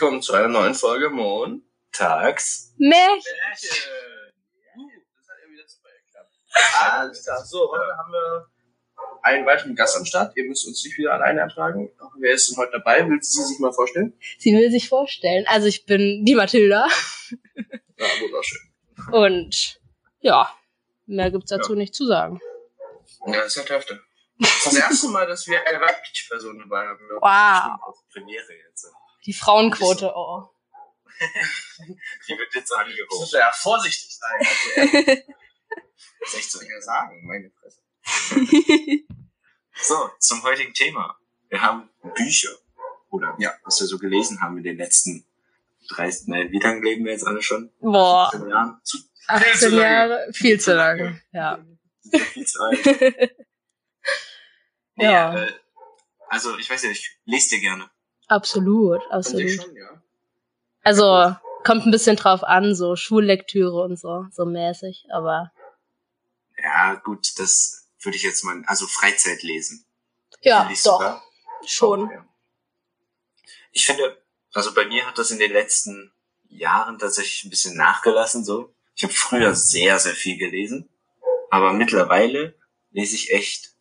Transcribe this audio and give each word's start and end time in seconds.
Willkommen 0.00 0.22
zu 0.22 0.32
einer 0.32 0.48
neuen 0.48 0.74
Folge 0.74 1.10
Montags. 1.10 2.72
Märchen. 2.78 3.20
Das 3.52 3.68
hat 5.28 5.36
ja 5.44 5.52
wieder 5.52 5.68
super 5.68 5.90
geklappt. 6.06 6.32
Alles 6.80 7.22
klar. 7.22 7.44
So, 7.44 7.70
heute 7.70 7.98
haben 7.98 8.10
wir 8.10 8.46
einen 9.20 9.44
weiteren 9.44 9.76
Gast 9.76 9.98
am 9.98 10.06
Start. 10.06 10.34
Ihr 10.38 10.44
müsst 10.44 10.66
uns 10.66 10.82
nicht 10.86 10.96
wieder 10.96 11.12
alleine 11.12 11.40
ertragen. 11.40 11.92
Wer 12.18 12.32
ist 12.32 12.48
denn 12.48 12.56
heute 12.56 12.72
dabei? 12.78 13.06
Will 13.06 13.22
sie 13.22 13.44
sich 13.44 13.58
mal 13.58 13.74
vorstellen? 13.74 14.18
Sie 14.38 14.54
will 14.54 14.70
sich 14.70 14.88
vorstellen. 14.88 15.44
Also 15.46 15.66
ich 15.66 15.84
bin 15.84 16.24
die 16.24 16.34
Mathilda. 16.34 16.88
Ja, 17.98 18.06
wunderschön. 18.22 18.72
Und 19.12 19.82
ja, 20.20 20.50
mehr 21.04 21.30
gibt's 21.30 21.50
dazu 21.50 21.74
nicht 21.74 21.94
zu 21.94 22.06
sagen. 22.06 22.40
Ja, 23.26 23.42
das 23.42 23.54
ist 23.54 23.56
ja 23.56 23.74
Hälfte. 23.74 24.00
Das 24.38 24.48
ist 24.48 24.66
das 24.66 24.76
erste 24.76 25.08
Mal, 25.08 25.26
dass 25.26 25.46
wir 25.46 25.60
eine 25.66 25.78
weibliche 25.78 26.26
Person 26.26 26.58
dabei 26.58 26.86
haben. 26.86 27.00
Wow. 27.20 28.02
Premiere 28.10 28.54
jetzt. 28.66 28.90
Die 29.26 29.32
Frauenquote, 29.32 30.12
oh. 30.14 30.48
Die 32.28 32.38
wird 32.38 32.54
jetzt 32.54 32.72
angehoben. 32.72 33.06
muss 33.18 33.32
ja 33.32 33.50
vorsichtig 33.52 34.16
sein. 34.16 34.46
Also. 34.76 35.22
Was 36.22 36.30
soll 36.32 36.40
ich 36.40 36.50
zu 36.50 36.64
ihr 36.64 36.80
sagen? 36.82 37.26
Meine 37.26 37.50
Fresse. 37.50 37.80
So, 39.82 40.10
zum 40.18 40.42
heutigen 40.42 40.74
Thema. 40.74 41.18
Wir 41.48 41.62
haben 41.62 41.88
Bücher. 42.14 42.50
Oder 43.08 43.34
Ja. 43.38 43.54
was 43.64 43.80
wir 43.80 43.86
so 43.86 43.98
gelesen 43.98 44.40
haben 44.42 44.58
in 44.58 44.62
den 44.64 44.76
letzten 44.76 45.24
30, 45.88 46.28
nein, 46.28 46.52
wie 46.52 46.58
lange 46.58 46.82
leben 46.82 47.04
wir 47.06 47.12
jetzt 47.12 47.26
alle 47.26 47.40
schon? 47.42 47.72
Boah, 47.80 48.28
15 48.30 48.50
Jahren? 48.50 48.80
Zu, 48.84 48.98
18 49.26 49.54
zu 49.58 49.68
lange. 49.70 49.82
Jahre, 49.82 50.32
viel 50.34 50.60
zu 50.60 50.74
lange. 50.74 51.22
Ja. 51.32 51.64
viel 52.10 52.46
zu 52.46 52.60
alt. 52.62 52.84
Nee, 54.96 55.04
Ja. 55.04 55.34
Äh, 55.44 55.52
also, 56.28 56.58
ich 56.58 56.68
weiß 56.68 56.82
ja, 56.82 56.90
ich 56.90 57.18
lese 57.24 57.50
dir 57.56 57.60
gerne. 57.60 57.90
Absolut, 58.30 59.02
absolut. 59.10 59.50
schon, 59.50 59.74
ja. 59.74 60.00
Also 60.84 61.34
kommt 61.64 61.84
ein 61.84 61.90
bisschen 61.90 62.14
drauf 62.14 62.44
an, 62.44 62.76
so 62.76 62.94
Schullektüre 62.94 63.82
und 63.82 63.98
so, 63.98 64.26
so 64.30 64.44
mäßig, 64.44 65.06
aber 65.12 65.50
Ja, 66.62 66.94
gut, 66.94 67.38
das 67.40 67.88
würde 68.00 68.16
ich 68.16 68.22
jetzt 68.22 68.44
mal, 68.44 68.62
also 68.66 68.86
Freizeit 68.86 69.42
lesen. 69.42 69.84
ja, 70.42 70.70
doch, 70.84 71.00
da? 71.00 71.22
schon. 71.66 72.08
Ja. 72.08 72.24
Ich 73.72 73.84
finde, 73.84 74.22
also 74.54 74.72
bei 74.74 74.86
mir 74.86 75.06
hat 75.08 75.18
das 75.18 75.32
in 75.32 75.40
den 75.40 75.52
letzten 75.52 76.12
Jahren 76.48 77.00
tatsächlich 77.00 77.44
ein 77.44 77.50
bisschen 77.50 77.76
nachgelassen 77.76 78.44
so. 78.44 78.72
Ich 78.94 79.02
habe 79.02 79.12
früher 79.12 79.56
sehr, 79.56 79.98
sehr 79.98 80.14
viel 80.14 80.38
gelesen, 80.38 80.88
aber 81.50 81.72
mittlerweile 81.72 82.54
lese 82.92 83.16
ich 83.16 83.32
echt 83.32 83.74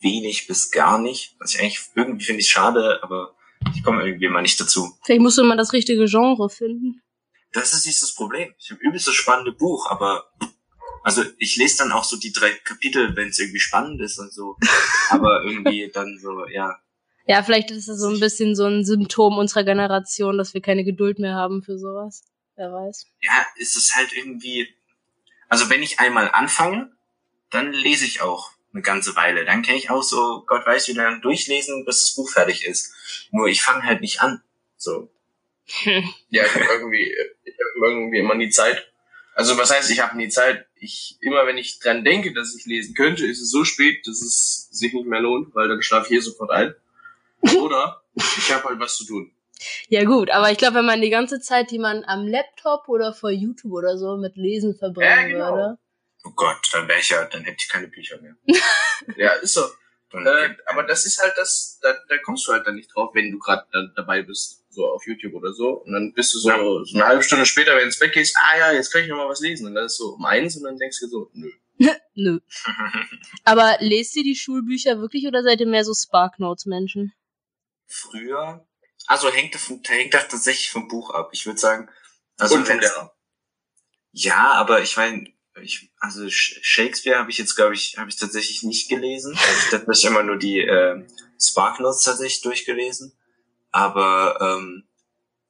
wenig 0.00 0.48
bis 0.48 0.72
gar 0.72 0.98
nicht. 0.98 1.36
Was 1.38 1.54
ich 1.54 1.60
eigentlich 1.60 1.80
irgendwie 1.94 2.24
finde 2.24 2.40
ich 2.40 2.50
schade, 2.50 3.00
aber 3.04 3.36
ich 3.74 3.82
komme 3.82 4.04
irgendwie 4.06 4.28
mal 4.28 4.42
nicht 4.42 4.60
dazu. 4.60 4.96
Vielleicht 5.04 5.20
musst 5.20 5.38
du 5.38 5.44
mal 5.44 5.56
das 5.56 5.72
richtige 5.72 6.06
Genre 6.06 6.48
finden. 6.50 7.02
Das 7.52 7.72
ist 7.72 7.84
dieses 7.84 8.14
Problem. 8.14 8.54
Ich 8.58 8.70
habe 8.70 8.80
übelst 8.80 9.06
das 9.06 9.14
spannende 9.14 9.52
Buch, 9.52 9.90
aber 9.90 10.30
also 11.02 11.24
ich 11.38 11.56
lese 11.56 11.78
dann 11.78 11.92
auch 11.92 12.04
so 12.04 12.16
die 12.16 12.32
drei 12.32 12.50
Kapitel, 12.50 13.16
wenn 13.16 13.28
es 13.28 13.38
irgendwie 13.38 13.60
spannend 13.60 14.00
ist 14.00 14.18
und 14.18 14.32
so. 14.32 14.56
Aber 15.10 15.42
irgendwie 15.44 15.90
dann 15.92 16.18
so, 16.20 16.46
ja, 16.46 16.78
Ja, 17.26 17.42
vielleicht 17.42 17.70
ist 17.70 17.88
das 17.88 17.98
so 17.98 18.08
ein 18.08 18.20
bisschen 18.20 18.54
so 18.54 18.66
ein 18.66 18.84
Symptom 18.84 19.38
unserer 19.38 19.64
Generation, 19.64 20.36
dass 20.38 20.54
wir 20.54 20.60
keine 20.60 20.84
Geduld 20.84 21.18
mehr 21.18 21.34
haben 21.34 21.62
für 21.62 21.78
sowas. 21.78 22.22
Wer 22.56 22.70
weiß. 22.72 23.06
ja, 23.22 23.46
ist 23.56 23.76
es 23.76 23.94
halt 23.94 24.12
irgendwie, 24.12 24.68
also 25.48 25.70
wenn 25.70 25.82
ich 25.82 25.98
einmal 25.98 26.30
anfange, 26.30 26.92
dann 27.48 27.72
lese 27.72 28.04
ich 28.04 28.20
auch 28.20 28.50
eine 28.72 28.82
ganze 28.82 29.16
Weile. 29.16 29.44
Dann 29.44 29.62
kann 29.62 29.74
ich 29.74 29.90
auch 29.90 30.02
so, 30.02 30.44
Gott 30.46 30.66
weiß, 30.66 30.88
wie 30.88 30.92
lange 30.92 31.20
durchlesen, 31.20 31.84
bis 31.84 32.00
das 32.02 32.14
Buch 32.14 32.28
fertig 32.30 32.64
ist. 32.64 32.92
Nur 33.32 33.48
ich 33.48 33.62
fange 33.62 33.82
halt 33.82 34.00
nicht 34.00 34.20
an. 34.20 34.42
So. 34.76 35.10
Ja, 36.30 36.44
ich 36.44 36.54
habe 36.54 36.64
irgendwie, 36.64 37.14
ich 37.44 37.54
hab 37.54 37.82
irgendwie 37.82 38.18
immer 38.18 38.34
nie 38.34 38.50
Zeit. 38.50 38.90
Also 39.34 39.56
was 39.56 39.70
heißt, 39.70 39.90
ich 39.90 40.00
habe 40.00 40.16
nie 40.16 40.28
Zeit? 40.28 40.66
Ich 40.74 41.16
immer, 41.20 41.46
wenn 41.46 41.56
ich 41.58 41.78
dran 41.78 42.04
denke, 42.04 42.32
dass 42.32 42.54
ich 42.56 42.66
lesen 42.66 42.94
könnte, 42.94 43.26
ist 43.26 43.40
es 43.40 43.50
so 43.50 43.64
spät, 43.64 44.06
dass 44.06 44.20
es 44.20 44.68
sich 44.70 44.92
nicht 44.92 45.06
mehr 45.06 45.20
lohnt, 45.20 45.54
weil 45.54 45.68
dann 45.68 45.80
schlafe 45.82 46.06
ich 46.06 46.08
hier 46.10 46.22
sofort 46.22 46.50
ein. 46.50 46.74
Oder 47.56 48.02
ich 48.16 48.52
habe 48.52 48.64
halt 48.64 48.80
was 48.80 48.96
zu 48.96 49.06
tun. 49.06 49.32
Ja 49.88 50.04
gut, 50.04 50.30
aber 50.30 50.50
ich 50.50 50.58
glaube, 50.58 50.76
wenn 50.76 50.86
man 50.86 51.00
die 51.02 51.10
ganze 51.10 51.40
Zeit, 51.40 51.70
die 51.70 51.78
man 51.78 52.02
am 52.04 52.26
Laptop 52.26 52.88
oder 52.88 53.12
vor 53.12 53.30
YouTube 53.30 53.72
oder 53.72 53.98
so 53.98 54.16
mit 54.16 54.36
Lesen 54.36 54.74
verbringen 54.74 55.10
Ja, 55.10 55.26
genau. 55.26 55.54
würde. 55.54 55.78
Oh 56.24 56.30
Gott, 56.36 56.60
dann 56.72 56.86
wäre 56.88 57.00
ich 57.00 57.10
ja, 57.10 57.24
dann 57.24 57.44
hätte 57.44 57.56
ich 57.60 57.68
keine 57.68 57.88
Bücher 57.88 58.20
mehr. 58.20 58.36
Ja, 59.16 59.32
ist 59.34 59.54
so. 59.54 59.64
Äh, 60.12 60.50
aber 60.66 60.82
das 60.82 61.06
ist 61.06 61.22
halt 61.22 61.32
das, 61.36 61.78
da, 61.82 61.94
da 62.08 62.18
kommst 62.18 62.46
du 62.46 62.52
halt 62.52 62.66
dann 62.66 62.74
nicht 62.74 62.94
drauf, 62.94 63.14
wenn 63.14 63.30
du 63.30 63.38
gerade 63.38 63.64
dabei 63.96 64.22
bist, 64.22 64.64
so 64.68 64.86
auf 64.88 65.06
YouTube 65.06 65.34
oder 65.34 65.52
so. 65.52 65.70
Und 65.84 65.92
dann 65.92 66.12
bist 66.12 66.34
du 66.34 66.38
so, 66.38 66.50
Ja. 66.50 66.58
so 66.58 66.84
eine 66.94 67.06
halbe 67.06 67.22
Stunde 67.22 67.46
später, 67.46 67.72
wenn 67.72 67.80
du 67.80 67.84
ins 67.86 67.98
Bett 67.98 68.12
gehst, 68.12 68.36
ah 68.42 68.58
ja, 68.58 68.72
jetzt 68.72 68.92
kann 68.92 69.02
ich 69.02 69.08
noch 69.08 69.16
mal 69.16 69.28
was 69.28 69.40
lesen. 69.40 69.66
Und 69.68 69.74
dann 69.74 69.86
ist 69.86 69.96
so 69.96 70.14
um 70.14 70.24
eins 70.24 70.56
und 70.56 70.64
dann 70.64 70.76
denkst 70.78 70.98
du 71.00 71.06
dir 71.06 71.10
so, 71.10 71.30
nö. 71.32 71.50
Nö. 72.14 72.40
Aber 73.44 73.76
lest 73.80 74.14
ihr 74.16 74.24
die 74.24 74.36
Schulbücher 74.36 75.00
wirklich 75.00 75.26
oder 75.26 75.42
seid 75.42 75.60
ihr 75.60 75.66
mehr 75.66 75.84
so 75.84 75.94
Sparknotes-Menschen? 75.94 77.12
früher, 77.86 78.64
also 79.06 79.30
hängt, 79.32 79.56
hängt 79.88 80.14
das 80.14 80.28
tatsächlich 80.28 80.70
vom 80.70 80.86
Buch 80.88 81.10
ab. 81.10 81.30
Ich 81.32 81.46
würde 81.46 81.58
sagen, 81.58 81.88
also 82.38 82.54
und 82.54 82.66
vom 82.68 82.78
Lehrer. 82.78 83.14
Ja, 84.12 84.52
aber 84.52 84.80
ich 84.82 84.96
meine, 84.96 85.32
ich, 85.64 85.90
also 85.98 86.24
Sh- 86.24 86.58
Shakespeare 86.62 87.18
habe 87.18 87.30
ich 87.30 87.38
jetzt, 87.38 87.54
glaube 87.56 87.74
ich, 87.74 87.96
habe 87.98 88.08
ich 88.10 88.16
tatsächlich 88.16 88.62
nicht 88.62 88.88
gelesen. 88.88 89.32
Also 89.32 89.44
ich 89.66 89.72
habe 89.72 89.84
tatsächlich 89.86 90.10
immer 90.10 90.22
nur 90.22 90.36
die 90.36 90.60
äh, 90.60 91.02
Sparknotes 91.40 92.02
tatsächlich 92.02 92.42
durchgelesen. 92.42 93.12
Aber 93.72 94.38
ähm, 94.40 94.84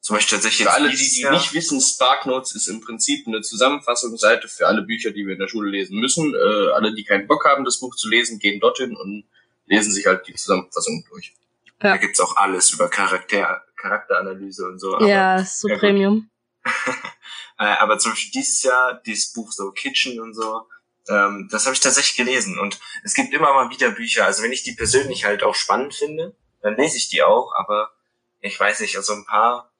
zum 0.00 0.16
Beispiel 0.16 0.36
tatsächlich 0.38 0.66
Für 0.66 0.72
alle, 0.72 0.90
die, 0.90 0.96
die 0.96 1.20
Jahr- 1.22 1.32
nicht 1.32 1.52
wissen, 1.54 1.80
Sparknotes 1.80 2.54
ist 2.54 2.68
im 2.68 2.80
Prinzip 2.80 3.26
eine 3.26 3.42
Zusammenfassungsseite 3.42 4.48
für 4.48 4.66
alle 4.66 4.82
Bücher, 4.82 5.10
die 5.10 5.26
wir 5.26 5.34
in 5.34 5.40
der 5.40 5.48
Schule 5.48 5.70
lesen 5.70 5.98
müssen. 5.98 6.34
Äh, 6.34 6.72
alle, 6.72 6.94
die 6.94 7.04
keinen 7.04 7.26
Bock 7.26 7.44
haben, 7.44 7.64
das 7.64 7.80
Buch 7.80 7.94
zu 7.96 8.08
lesen, 8.08 8.38
gehen 8.38 8.60
dorthin 8.60 8.96
und 8.96 9.24
lesen 9.66 9.92
sich 9.92 10.06
halt 10.06 10.26
die 10.26 10.34
Zusammenfassung 10.34 11.04
durch. 11.10 11.32
da 11.92 11.96
gibt's 11.96 12.20
auch 12.20 12.36
alles 12.36 12.70
über 12.72 12.88
Charakter, 12.88 13.62
Charakteranalyse 13.76 14.66
und 14.68 14.78
so. 14.78 14.96
Aber, 14.96 15.06
ja, 15.06 15.36
ist 15.40 15.60
so 15.60 15.68
ja, 15.68 15.74
gut. 15.76 15.80
Äh, 17.60 17.76
aber 17.78 17.98
zum 17.98 18.12
Beispiel 18.12 18.30
dieses 18.32 18.62
Jahr, 18.62 19.02
dieses 19.04 19.34
Buch 19.34 19.52
so 19.52 19.70
Kitchen 19.70 20.18
und 20.18 20.32
so, 20.32 20.62
ähm, 21.10 21.46
das 21.50 21.66
habe 21.66 21.74
ich 21.74 21.80
tatsächlich 21.80 22.16
gelesen. 22.16 22.58
Und 22.58 22.80
es 23.04 23.12
gibt 23.12 23.34
immer 23.34 23.52
mal 23.52 23.68
wieder 23.68 23.90
Bücher. 23.90 24.24
Also 24.24 24.42
wenn 24.42 24.52
ich 24.52 24.62
die 24.62 24.72
persönlich 24.72 25.26
halt 25.26 25.42
auch 25.42 25.54
spannend 25.54 25.94
finde, 25.94 26.34
dann 26.62 26.76
lese 26.76 26.96
ich 26.96 27.10
die 27.10 27.22
auch. 27.22 27.52
Aber 27.54 27.92
ich 28.40 28.58
weiß 28.58 28.80
nicht, 28.80 28.96
also 28.96 29.12
ein 29.12 29.26
paar, 29.26 29.74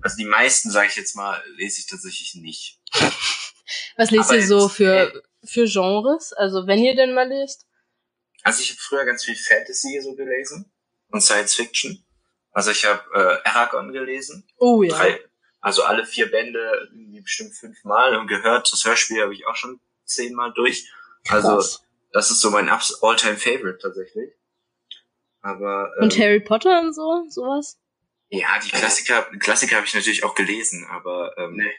also 0.00 0.16
die 0.16 0.26
meisten, 0.26 0.70
sage 0.70 0.86
ich 0.86 0.94
jetzt 0.94 1.16
mal, 1.16 1.42
lese 1.56 1.80
ich 1.80 1.86
tatsächlich 1.86 2.36
nicht. 2.36 2.80
Was 3.96 4.12
lest 4.12 4.30
Aber 4.30 4.38
ihr 4.38 4.46
so 4.46 4.66
jetzt, 4.66 4.76
für, 4.76 5.22
für 5.42 5.66
Genres? 5.66 6.32
Also 6.34 6.68
wenn 6.68 6.78
ihr 6.78 6.94
denn 6.94 7.14
mal 7.14 7.28
lest? 7.28 7.66
Also 8.44 8.62
ich 8.62 8.70
habe 8.70 8.80
früher 8.80 9.04
ganz 9.04 9.24
viel 9.24 9.36
Fantasy 9.36 10.00
so 10.00 10.14
gelesen 10.14 10.70
und 11.10 11.20
Science 11.20 11.54
Fiction. 11.54 12.04
Also 12.52 12.70
ich 12.70 12.84
habe 12.84 13.02
äh, 13.14 13.48
Aragon 13.48 13.92
gelesen. 13.92 14.46
Oh 14.58 14.82
ja. 14.84 14.94
Drei, 14.94 15.20
also 15.64 15.82
alle 15.82 16.04
vier 16.04 16.30
Bände 16.30 16.88
irgendwie 16.92 17.20
bestimmt 17.22 17.54
fünfmal 17.54 18.16
und 18.16 18.26
gehört. 18.26 18.70
Das 18.72 18.84
Hörspiel 18.84 19.22
habe 19.22 19.32
ich 19.34 19.46
auch 19.46 19.56
schon 19.56 19.80
zehnmal 20.04 20.52
durch. 20.54 20.90
Also 21.28 21.48
Krass. 21.48 21.84
das 22.12 22.30
ist 22.30 22.40
so 22.40 22.50
mein 22.50 22.68
all-time 22.68 23.36
favorite 23.36 23.78
tatsächlich. 23.80 24.30
Aber 25.40 25.90
ähm, 25.98 26.04
Und 26.04 26.18
Harry 26.18 26.40
Potter 26.40 26.80
und 26.80 26.94
so, 26.94 27.24
sowas? 27.28 27.78
ja, 28.28 28.48
die 28.64 28.70
Klassiker, 28.70 29.22
Klassiker 29.38 29.76
habe 29.76 29.86
ich 29.86 29.94
natürlich 29.94 30.24
auch 30.24 30.34
gelesen, 30.34 30.86
aber 30.90 31.34
ähm, 31.38 31.56
Nee. 31.56 31.72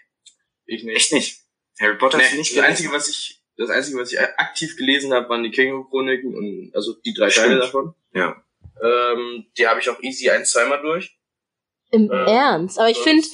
Ich 0.67 0.83
nicht. 0.83 0.95
echt 0.95 1.11
nicht. 1.13 1.39
Harry 1.79 1.97
Potter 1.97 2.17
Nee, 2.17 2.23
nicht 2.23 2.39
das 2.39 2.47
gelesen. 2.49 2.63
einzige, 2.65 2.91
was 2.91 3.07
ich, 3.07 3.41
das 3.57 3.69
einzige, 3.69 3.99
was 3.99 4.11
ich 4.11 4.19
aktiv 4.19 4.77
gelesen 4.77 5.13
habe, 5.13 5.29
waren 5.29 5.43
die 5.43 5.51
Känguru-Chroniken 5.51 6.35
und 6.35 6.71
also 6.75 6.93
die 7.05 7.13
drei 7.13 7.29
Stimmt. 7.29 7.47
Teile 7.47 7.59
davon. 7.59 7.93
Ja. 8.13 8.41
Ähm, 8.81 9.45
die 9.57 9.67
habe 9.67 9.79
ich 9.79 9.89
auch 9.89 9.99
easy 10.01 10.29
ein, 10.29 10.43
zweimal 10.45 10.81
durch. 10.81 11.17
Im 11.91 12.09
Äh, 12.11 12.31
Ernst. 12.31 12.79
Aber 12.79 12.89
ich 12.89 12.97
finde, 12.99 13.25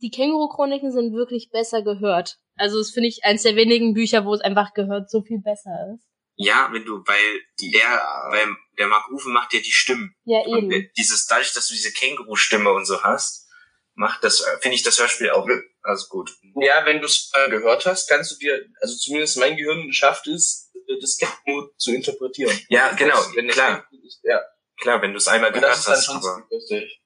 die 0.00 0.10
Känguru-Chroniken 0.10 0.92
sind 0.92 1.14
wirklich 1.14 1.50
besser 1.50 1.82
gehört. 1.82 2.38
Also 2.56 2.78
das 2.78 2.90
finde 2.90 3.08
ich 3.08 3.24
eins 3.24 3.42
der 3.42 3.56
wenigen 3.56 3.94
Bücher, 3.94 4.24
wo 4.24 4.34
es 4.34 4.40
einfach 4.40 4.72
gehört 4.74 5.10
so 5.10 5.22
viel 5.22 5.40
besser 5.40 5.70
ist. 5.94 6.04
Ja, 6.36 6.68
wenn 6.72 6.84
du, 6.84 7.02
weil 7.06 7.40
der, 7.60 7.80
Ja. 7.80 8.28
weil 8.30 8.46
der 8.78 8.86
Mark 8.86 9.08
Uwe 9.10 9.28
macht 9.30 9.52
ja 9.54 9.60
die 9.60 9.72
Stimmen. 9.72 10.14
Ja, 10.24 10.38
Und 10.40 10.58
eben. 10.64 10.70
äh, 10.72 10.88
dieses, 10.96 11.26
dadurch, 11.26 11.52
dass 11.52 11.66
du 11.66 11.74
diese 11.74 11.92
Känguru-Stimme 11.92 12.70
und 12.72 12.84
so 12.86 13.02
hast, 13.02 13.48
macht 13.94 14.22
das, 14.22 14.40
äh, 14.40 14.58
finde 14.60 14.76
ich 14.76 14.84
das 14.84 14.98
Hörspiel 15.00 15.30
auch 15.30 15.46
also 15.82 16.06
gut. 16.08 16.36
Ja, 16.60 16.84
wenn 16.86 17.00
du 17.00 17.06
es 17.06 17.32
äh, 17.34 17.50
gehört 17.50 17.86
hast, 17.86 18.08
kannst 18.08 18.30
du 18.32 18.36
dir, 18.36 18.64
also 18.80 18.96
zumindest 18.96 19.38
mein 19.38 19.56
Gehirn 19.56 19.92
schafft 19.92 20.28
es, 20.28 20.70
äh, 20.74 21.00
das 21.00 21.16
Känguru 21.18 21.70
zu 21.76 21.92
interpretieren. 21.92 22.56
Ja, 22.68 22.92
genau, 22.92 23.18
Wenn 23.34 23.46
das 23.48 23.56
klar. 23.56 23.88
Ist, 24.04 24.20
ja, 24.22 24.40
Klar, 24.80 25.02
wenn 25.02 25.10
du 25.10 25.18
es 25.18 25.26
einmal 25.26 25.48
und 25.50 25.54
gehört 25.54 25.72
das 25.72 25.78
ist 25.80 25.86
dann 25.88 25.96
hast, 25.96 26.04
schon 26.06 26.16
aber 26.18 26.46
lustig. 26.52 27.00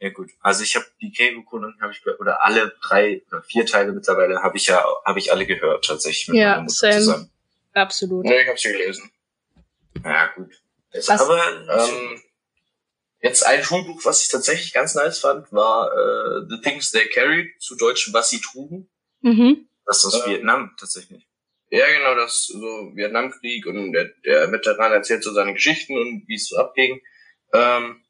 Ja 0.00 0.10
gut. 0.10 0.30
Also 0.40 0.62
ich 0.62 0.76
habe 0.76 0.86
die 1.00 1.10
Känguru-Chroniken 1.12 1.80
habe 1.82 1.92
ich 1.92 2.06
oder 2.20 2.44
alle 2.44 2.72
drei 2.82 3.22
oder 3.30 3.42
vier 3.42 3.66
Teile 3.66 3.92
mittlerweile 3.92 4.42
habe 4.42 4.56
ich 4.56 4.66
ja 4.66 4.84
habe 5.04 5.18
ich 5.18 5.32
alle 5.32 5.46
gehört 5.46 5.84
tatsächlich 5.84 6.28
mit 6.28 6.38
Ja, 6.38 6.50
meiner 6.50 6.62
Mutter 6.62 6.74
same. 6.74 6.94
zusammen. 7.00 7.30
Absolut. 7.74 8.24
Nee, 8.24 8.42
ich 8.42 8.48
habe 8.48 8.58
sie 8.58 8.72
gelesen. 8.72 9.10
Ja 10.04 10.26
gut. 10.34 10.52
Was- 10.92 11.08
aber 11.10 11.42
Ähm, 11.68 12.22
Jetzt 13.20 13.44
ein 13.44 13.64
Schulbuch, 13.64 14.04
was 14.04 14.22
ich 14.22 14.28
tatsächlich 14.28 14.72
ganz 14.72 14.94
nice 14.94 15.18
fand, 15.18 15.52
war 15.52 15.90
äh, 15.92 16.46
The 16.48 16.60
Things 16.62 16.92
They 16.92 17.08
Carried, 17.08 17.60
zu 17.60 17.74
Deutsch 17.76 18.12
Was 18.12 18.30
sie 18.30 18.40
trugen. 18.40 18.88
Mhm. 19.22 19.68
Das 19.84 19.98
ist 19.98 20.04
aus 20.04 20.24
Äh, 20.26 20.30
Vietnam 20.30 20.76
tatsächlich. 20.78 21.26
Ja, 21.70 21.84
genau, 21.88 22.14
das 22.14 22.46
so 22.46 22.92
Vietnamkrieg 22.94 23.66
und 23.66 23.92
der, 23.92 24.04
der 24.24 24.52
Veteran 24.52 24.92
erzählt 24.92 25.24
so 25.24 25.32
seine 25.32 25.52
Geschichten 25.52 25.98
und 25.98 26.28
wie 26.28 26.36
es 26.36 26.46
so 26.48 26.58
abging. 26.58 27.00
Ähm, 27.52 28.04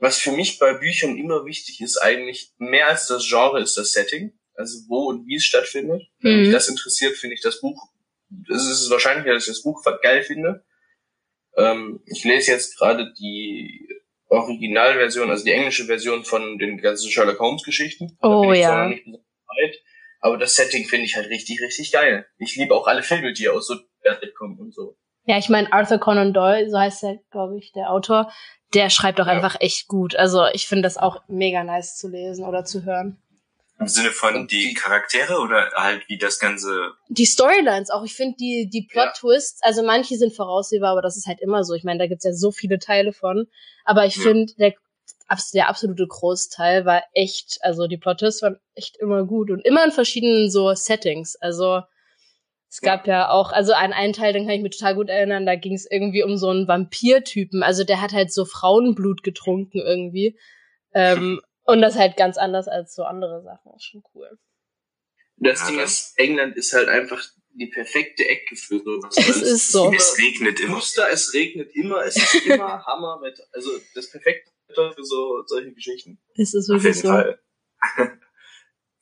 was 0.00 0.18
für 0.18 0.32
mich 0.32 0.58
bei 0.58 0.74
Büchern 0.74 1.16
immer 1.16 1.44
wichtig 1.44 1.80
ist, 1.80 1.98
eigentlich 1.98 2.52
mehr 2.58 2.88
als 2.88 3.06
das 3.06 3.28
Genre 3.28 3.60
ist 3.60 3.76
das 3.76 3.92
Setting, 3.92 4.32
also 4.54 4.78
wo 4.88 5.08
und 5.08 5.26
wie 5.26 5.36
es 5.36 5.44
stattfindet. 5.44 6.02
Wenn 6.20 6.36
Mhm. 6.36 6.40
mich 6.42 6.52
das 6.52 6.68
interessiert, 6.68 7.16
finde 7.16 7.34
ich 7.34 7.42
das 7.42 7.60
Buch, 7.60 7.88
es 8.48 8.66
ist 8.66 8.90
wahrscheinlicher, 8.90 9.34
dass 9.34 9.44
ich 9.46 9.52
das 9.54 9.62
Buch 9.62 9.82
geil 10.02 10.22
finde. 10.22 10.64
Ähm, 11.56 12.00
ich 12.06 12.24
lese 12.24 12.52
jetzt 12.52 12.78
gerade 12.78 13.12
die 13.18 13.88
Originalversion, 14.28 15.30
also 15.30 15.44
die 15.44 15.50
englische 15.50 15.84
Version 15.84 16.24
von 16.24 16.58
den 16.58 16.78
ganzen 16.78 17.10
Sherlock 17.10 17.40
Holmes 17.40 17.64
Geschichten. 17.64 18.16
Oh, 18.22 18.52
ja. 18.52 18.92
aber 20.20 20.38
das 20.38 20.54
Setting 20.54 20.86
finde 20.86 21.06
ich 21.06 21.16
halt 21.16 21.28
richtig, 21.28 21.60
richtig 21.60 21.90
geil. 21.92 22.26
Ich 22.38 22.54
liebe 22.56 22.74
auch 22.74 22.86
alle 22.86 23.02
Filme, 23.02 23.32
die 23.32 23.48
aus 23.48 23.66
so 23.66 23.76
der 24.04 24.32
kommen 24.32 24.58
und 24.58 24.72
so. 24.72 24.96
Ja, 25.24 25.36
ich 25.38 25.48
meine, 25.48 25.72
Arthur 25.72 25.98
Conan 25.98 26.32
Doyle, 26.32 26.70
so 26.70 26.78
heißt 26.78 27.02
der, 27.02 27.18
glaube 27.30 27.58
ich, 27.58 27.72
der 27.72 27.90
Autor, 27.90 28.32
der 28.74 28.90
schreibt 28.90 29.20
auch 29.20 29.26
Ja. 29.26 29.32
einfach 29.32 29.56
echt 29.60 29.88
gut. 29.88 30.14
Also 30.16 30.46
ich 30.52 30.66
finde 30.68 30.82
das 30.82 30.96
auch 30.96 31.22
mega 31.28 31.64
nice 31.64 31.96
zu 31.96 32.08
lesen 32.08 32.44
oder 32.44 32.64
zu 32.64 32.84
hören. 32.84 33.16
Im 33.78 33.88
Sinne 33.88 34.10
von 34.10 34.46
die 34.46 34.68
die- 34.68 34.74
Charaktere 34.74 35.38
oder 35.40 35.70
halt 35.74 36.06
wie 36.08 36.18
das 36.18 36.38
Ganze. 36.38 36.92
Die 37.08 37.24
Storylines 37.24 37.88
auch, 37.90 38.04
ich 38.04 38.14
finde 38.14 38.36
die, 38.38 38.68
die 38.70 38.82
Plot-Twists, 38.82 39.62
also 39.62 39.82
manche 39.82 40.16
sind 40.18 40.36
voraussehbar, 40.36 40.90
aber 40.92 41.00
das 41.02 41.16
ist 41.16 41.26
halt 41.26 41.40
immer 41.40 41.64
so. 41.64 41.72
Ich 41.74 41.82
meine, 41.82 41.98
da 41.98 42.06
gibt's 42.06 42.24
ja 42.26 42.32
so 42.34 42.50
viele 42.52 42.78
Teile 42.78 43.14
von. 43.14 43.46
Aber 43.86 44.04
ich 44.04 44.16
Ja. 44.16 44.22
finde, 44.24 44.52
der, 44.58 44.74
der 45.54 45.68
absolute 45.70 46.06
Großteil 46.06 46.84
war 46.84 47.02
echt, 47.14 47.58
also 47.62 47.86
die 47.86 47.96
Plot-Twists 47.96 48.42
waren 48.42 48.58
echt 48.74 48.98
immer 48.98 49.24
gut 49.24 49.50
und 49.50 49.60
immer 49.64 49.82
in 49.84 49.92
verschiedenen 49.92 50.50
so 50.50 50.74
Settings. 50.74 51.36
Also 51.36 51.80
es 52.70 52.80
gab 52.80 53.08
ja, 53.08 53.30
auch, 53.30 53.50
also 53.50 53.72
an 53.72 53.92
einen 53.92 54.12
Teil, 54.12 54.32
den 54.32 54.46
kann 54.46 54.54
ich 54.54 54.62
mich 54.62 54.78
total 54.78 54.94
gut 54.94 55.08
erinnern, 55.08 55.44
da 55.44 55.56
ging 55.56 55.74
es 55.74 55.90
irgendwie 55.90 56.22
um 56.22 56.36
so 56.36 56.50
einen 56.50 56.68
Vampir-Typen. 56.68 57.64
Also 57.64 57.82
der 57.82 58.00
hat 58.00 58.12
halt 58.12 58.32
so 58.32 58.44
Frauenblut 58.44 59.24
getrunken 59.24 59.78
irgendwie. 59.78 60.38
Ähm, 60.94 61.40
und 61.64 61.82
das 61.82 61.96
halt 61.96 62.16
ganz 62.16 62.38
anders 62.38 62.68
als 62.68 62.94
so 62.94 63.02
andere 63.02 63.42
Sachen. 63.42 63.72
Ist 63.74 63.86
schon 63.86 64.04
cool. 64.14 64.38
Das 65.38 65.60
Ja, 65.62 65.66
Ding 65.66 65.80
ist, 65.80 66.16
England 66.16 66.56
ist 66.56 66.72
halt 66.72 66.88
einfach 66.88 67.20
die 67.54 67.66
perfekte 67.66 68.28
Ecke 68.28 68.54
für 68.54 68.78
sowas. 68.78 69.16
Es 69.16 69.28
weil 69.28 69.42
ist 69.42 69.72
so. 69.72 69.92
Es 69.92 70.16
regnet 70.16 70.60
immer. 70.60 70.76
Muster, 70.76 71.08
es 71.10 71.34
regnet 71.34 71.74
immer, 71.74 72.04
es 72.04 72.16
ist 72.16 72.46
immer 72.46 72.84
Hammerwetter. 72.86 73.42
Also 73.52 73.70
das 73.96 74.08
perfekte 74.12 74.48
Wetter 74.68 74.92
für 74.92 75.04
so 75.04 75.42
solche 75.46 75.72
Geschichten. 75.72 76.20
Es 76.36 76.54
ist 76.54 76.70
Auf 76.70 76.84
wirklich 76.84 77.02
jeden 77.02 77.08
so. 77.08 77.08
Fall. 77.08 77.40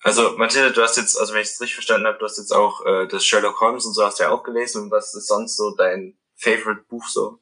Also, 0.02 0.36
Mathilde, 0.38 0.72
du 0.72 0.82
hast 0.82 0.96
jetzt, 0.96 1.18
also 1.18 1.34
wenn 1.34 1.42
ich 1.42 1.48
es 1.48 1.60
richtig 1.60 1.74
verstanden 1.74 2.06
habe, 2.06 2.18
du 2.18 2.24
hast 2.24 2.38
jetzt 2.38 2.52
auch 2.52 2.84
äh, 2.86 3.08
das 3.08 3.24
Sherlock 3.24 3.60
Holmes 3.60 3.84
und 3.84 3.94
so 3.94 4.04
hast 4.04 4.18
du 4.20 4.24
ja 4.24 4.30
auch 4.30 4.44
gelesen. 4.44 4.84
Und 4.84 4.90
was 4.90 5.14
ist 5.14 5.26
sonst 5.26 5.56
so 5.56 5.74
dein 5.76 6.16
Favorite 6.36 6.82
Buch 6.88 7.04
so? 7.08 7.38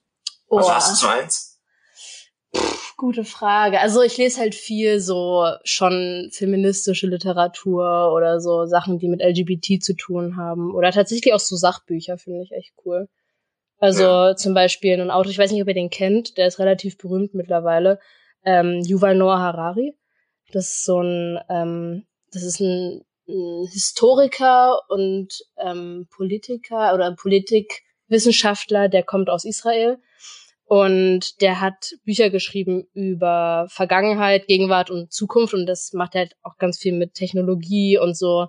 Oh, 0.48 0.58
Also 0.58 0.72
hast 0.72 0.90
du 1.02 1.06
so 1.06 1.12
eins? 1.12 1.52
gute 2.96 3.24
Frage. 3.24 3.80
Also 3.80 4.00
ich 4.00 4.16
lese 4.16 4.40
halt 4.40 4.54
viel 4.54 5.00
so 5.00 5.44
schon 5.64 6.30
feministische 6.32 7.06
Literatur 7.06 8.12
oder 8.14 8.40
so 8.40 8.64
Sachen, 8.64 8.98
die 8.98 9.08
mit 9.08 9.20
LGBT 9.20 9.82
zu 9.82 9.94
tun 9.94 10.36
haben. 10.38 10.74
Oder 10.74 10.92
tatsächlich 10.92 11.34
auch 11.34 11.40
so 11.40 11.56
Sachbücher, 11.56 12.16
finde 12.16 12.42
ich 12.42 12.52
echt 12.52 12.72
cool. 12.86 13.08
Also 13.78 14.02
Ja. 14.02 14.36
zum 14.36 14.54
Beispiel 14.54 14.98
ein 14.98 15.10
Autor, 15.10 15.30
ich 15.30 15.38
weiß 15.38 15.50
nicht, 15.52 15.60
ob 15.60 15.68
ihr 15.68 15.74
den 15.74 15.90
kennt, 15.90 16.38
der 16.38 16.46
ist 16.46 16.58
relativ 16.58 16.96
berühmt 16.96 17.34
mittlerweile, 17.34 18.00
ähm, 18.44 18.80
Yuval 18.82 19.14
Noah 19.14 19.40
Harari. 19.40 19.94
Das 20.52 20.66
ist 20.68 20.84
so 20.86 21.02
ein, 21.02 21.38
ähm, 21.50 22.06
das 22.32 22.42
ist 22.42 22.60
ein, 22.60 23.02
ein 23.28 23.66
Historiker 23.70 24.80
und 24.88 25.28
ähm, 25.58 26.06
Politiker 26.10 26.94
oder 26.94 27.14
Politikwissenschaftler, 27.14 28.88
der 28.88 29.02
kommt 29.02 29.30
aus 29.30 29.44
Israel. 29.44 29.98
Und 30.68 31.40
der 31.42 31.60
hat 31.60 31.94
Bücher 32.04 32.28
geschrieben 32.28 32.88
über 32.92 33.68
Vergangenheit, 33.70 34.48
Gegenwart 34.48 34.90
und 34.90 35.12
Zukunft. 35.12 35.54
Und 35.54 35.66
das 35.66 35.92
macht 35.92 36.16
er 36.16 36.22
halt 36.22 36.36
auch 36.42 36.56
ganz 36.58 36.78
viel 36.78 36.92
mit 36.92 37.14
Technologie 37.14 37.98
und 37.98 38.16
so 38.16 38.48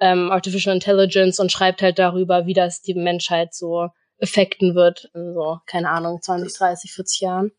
ähm, 0.00 0.30
Artificial 0.30 0.74
Intelligence 0.74 1.38
und 1.38 1.52
schreibt 1.52 1.82
halt 1.82 1.98
darüber, 1.98 2.46
wie 2.46 2.54
das 2.54 2.80
die 2.80 2.94
Menschheit 2.94 3.54
so 3.54 3.88
effekten 4.16 4.74
wird 4.74 5.10
in 5.14 5.34
so, 5.34 5.58
keine 5.66 5.90
Ahnung, 5.90 6.20
20, 6.22 6.56
30, 6.56 6.92
40 6.92 7.20
Jahren. 7.20 7.52